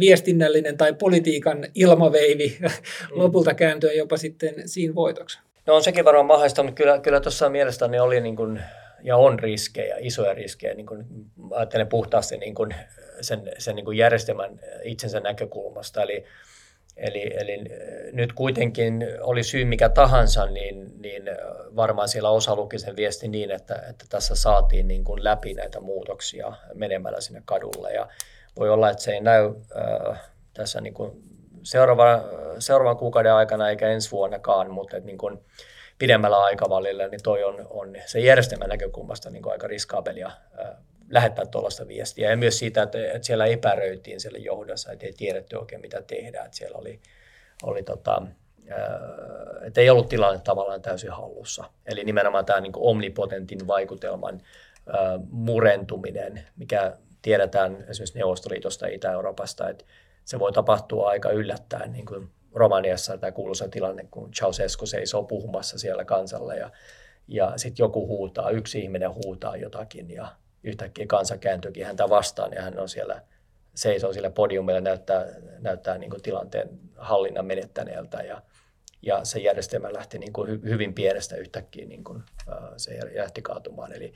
[0.00, 2.68] viestinnällinen tai politiikan ilmaveivi mm.
[3.10, 5.38] lopulta kääntyä jopa sitten siinä voitoksi?
[5.66, 8.60] No on sekin varmaan mahdollista, mutta kyllä, kyllä tuossa mielestäni oli niin kuin
[9.02, 11.06] ja on riskejä, isoja riskejä, niin kuin,
[11.50, 12.74] ajattelen puhtaasti niin kuin
[13.20, 16.02] sen, sen niin kuin järjestelmän itsensä näkökulmasta.
[16.02, 16.24] Eli,
[16.96, 17.64] eli, eli
[18.12, 21.22] nyt kuitenkin oli syy mikä tahansa, niin, niin
[21.76, 25.80] varmaan siellä osa luki sen viesti niin, että, että tässä saatiin niin kuin läpi näitä
[25.80, 27.92] muutoksia menemällä sinne kadulle.
[27.92, 28.08] Ja
[28.58, 30.20] voi olla, että se ei näy äh,
[30.54, 31.22] tässä niin kuin
[31.62, 32.24] seuraava,
[32.58, 35.44] seuraavan kuukauden aikana eikä ensi vuonnakaan, mutta että niin kuin,
[36.00, 40.76] pidemmällä aikavälillä, niin toi on, on se järjestelmän näkökulmasta niin kuin aika riskaabelia äh,
[41.10, 42.30] lähettää tuollaista viestiä.
[42.30, 46.46] Ja myös siitä, että, että siellä epäröitiin siellä johdossa, että ei tiedetty oikein mitä tehdään.
[46.46, 47.00] Että siellä oli,
[47.62, 48.22] oli tota,
[49.62, 51.64] että ei ollut tilanne tavallaan täysin hallussa.
[51.86, 54.40] Eli nimenomaan tämä niin omnipotentin vaikutelman
[55.30, 59.84] murentuminen, mikä tiedetään esimerkiksi Neuvostoliitosta ja Itä-Euroopasta, että
[60.24, 65.78] se voi tapahtua aika yllättäen, niin kuin Romaniassa tämä kuuluisa tilanne, kun Ceausescu seisoo puhumassa
[65.78, 66.70] siellä kansalle ja,
[67.28, 70.28] ja sitten joku huutaa, yksi ihminen huutaa jotakin ja
[70.64, 73.22] yhtäkkiä kansa kääntyykin häntä vastaan ja hän on siellä,
[73.74, 75.26] seisoo siellä podiumilla näyttää,
[75.58, 78.42] näyttää niin kuin tilanteen hallinnan menettäneeltä ja,
[79.02, 82.22] ja se järjestelmä lähti niin kuin hy, hyvin pienestä yhtäkkiä, niin kuin,
[82.76, 83.92] se lähti kaatumaan.
[83.92, 84.14] Eli,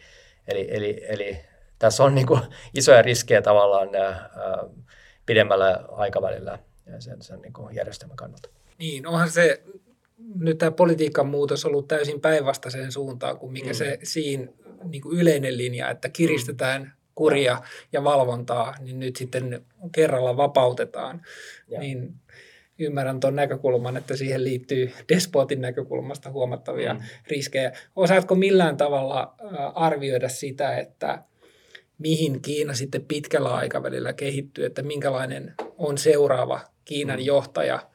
[0.48, 1.40] eli, eli, eli
[1.78, 2.40] tässä on niin kuin
[2.78, 4.84] isoja riskejä tavallaan uh,
[5.26, 8.48] pidemmällä aikavälillä ja sen, sen niin kuin järjestelmän kannalta.
[8.78, 9.62] Niin, onhan se
[10.38, 13.74] nyt tämä politiikan muutos ollut täysin päinvastaiseen suuntaan kuin mikä mm.
[13.74, 14.46] se siinä
[14.84, 16.90] niin kuin yleinen linja, että kiristetään mm.
[17.14, 17.62] kuria
[17.92, 21.22] ja valvontaa, niin nyt sitten kerralla vapautetaan.
[21.68, 21.80] Ja.
[21.80, 22.14] Niin
[22.78, 27.00] ymmärrän tuon näkökulman, että siihen liittyy despotin näkökulmasta huomattavia mm.
[27.26, 27.72] riskejä.
[27.96, 29.34] Osaatko millään tavalla
[29.74, 31.24] arvioida sitä, että
[31.98, 37.24] mihin Kiina sitten pitkällä aikavälillä kehittyy, että minkälainen on seuraava Kiinan mm.
[37.24, 37.90] johtaja,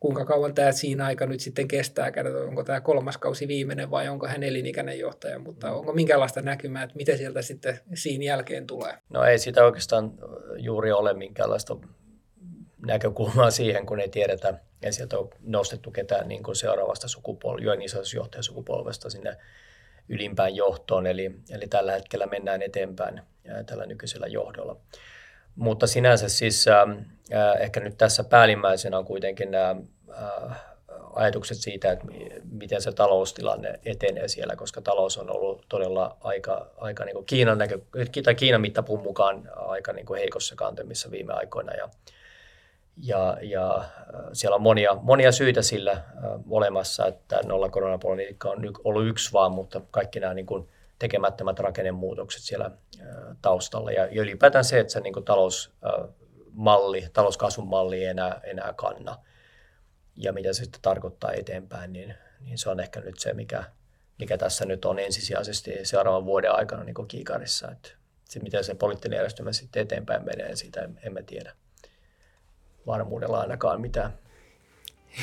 [0.00, 2.12] kuinka kauan tämä siinä aika nyt sitten kestää,
[2.46, 5.74] onko tämä kolmas kausi viimeinen vai onko hän elinikäinen johtaja, mutta mm.
[5.74, 8.94] onko minkälaista näkymää, että mitä sieltä sitten siinä jälkeen tulee?
[9.10, 10.12] No ei sitä oikeastaan
[10.56, 11.76] juuri ole minkäänlaista
[12.86, 17.80] näkökulmaa siihen, kun ei tiedetä, ja sieltä on nostettu ketään niin kuin seuraavasta sukupolvesta, joen
[18.14, 19.36] johtajasukupolvesta sinne
[20.08, 23.22] ylimpään johtoon, eli, eli tällä hetkellä mennään eteenpäin
[23.66, 24.76] tällä nykyisellä johdolla.
[25.58, 29.76] Mutta sinänsä siis äh, ehkä nyt tässä päällimmäisenä on kuitenkin nämä
[30.10, 30.60] äh,
[31.12, 32.06] ajatukset siitä, että
[32.50, 37.58] miten se taloustilanne etenee siellä, koska talous on ollut todella aika, aika niin kuin Kiinan,
[37.58, 37.78] näkö,
[38.24, 41.74] tai Kiinan mittapuun mukaan aika niin kuin heikossa kantemissa viime aikoina.
[41.74, 41.88] Ja,
[42.96, 43.84] ja, ja
[44.32, 46.02] siellä on monia, monia syitä sillä äh,
[46.50, 50.68] olemassa, että nolla koronapolitiikka on ollut yksi vaan, mutta kaikki nämä niin kuin
[50.98, 52.70] tekemättömät rakennemuutokset siellä
[53.42, 53.90] taustalla.
[53.90, 59.18] Ja, ylipäätään se, että se niin talousmalli, talouskasvun malli ei enää, enää kanna
[60.18, 63.64] ja mitä se sitten tarkoittaa eteenpäin, niin, niin se on ehkä nyt se, mikä,
[64.18, 67.70] mikä tässä nyt on ensisijaisesti seuraavan vuoden aikana niin kiikarissa.
[67.70, 67.90] Että
[68.24, 71.52] se, miten se poliittinen järjestelmä sitten eteenpäin menee, sitä emme tiedä
[72.86, 74.12] varmuudella ainakaan mitään.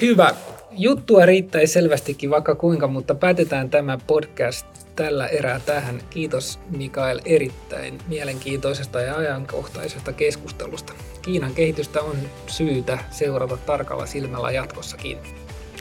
[0.01, 0.35] Hyvä.
[0.71, 6.01] Juttua riittäisi selvästikin vaikka kuinka, mutta päätetään tämä podcast tällä erää tähän.
[6.09, 10.93] Kiitos Mikael erittäin mielenkiintoisesta ja ajankohtaisesta keskustelusta.
[11.21, 12.15] Kiinan kehitystä on
[12.47, 15.17] syytä seurata tarkalla silmällä jatkossakin.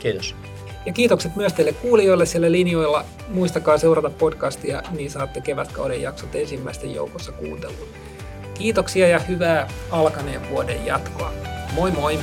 [0.01, 0.35] Kiitos.
[0.85, 3.05] Ja kiitokset myös teille kuulijoille siellä linjoilla.
[3.27, 7.87] Muistakaa seurata podcastia, niin saatte kevätkauden jaksot ensimmäisten joukossa kuuntelun.
[8.53, 11.33] Kiitoksia ja hyvää alkaneen vuoden jatkoa.
[11.73, 12.19] Moi moi!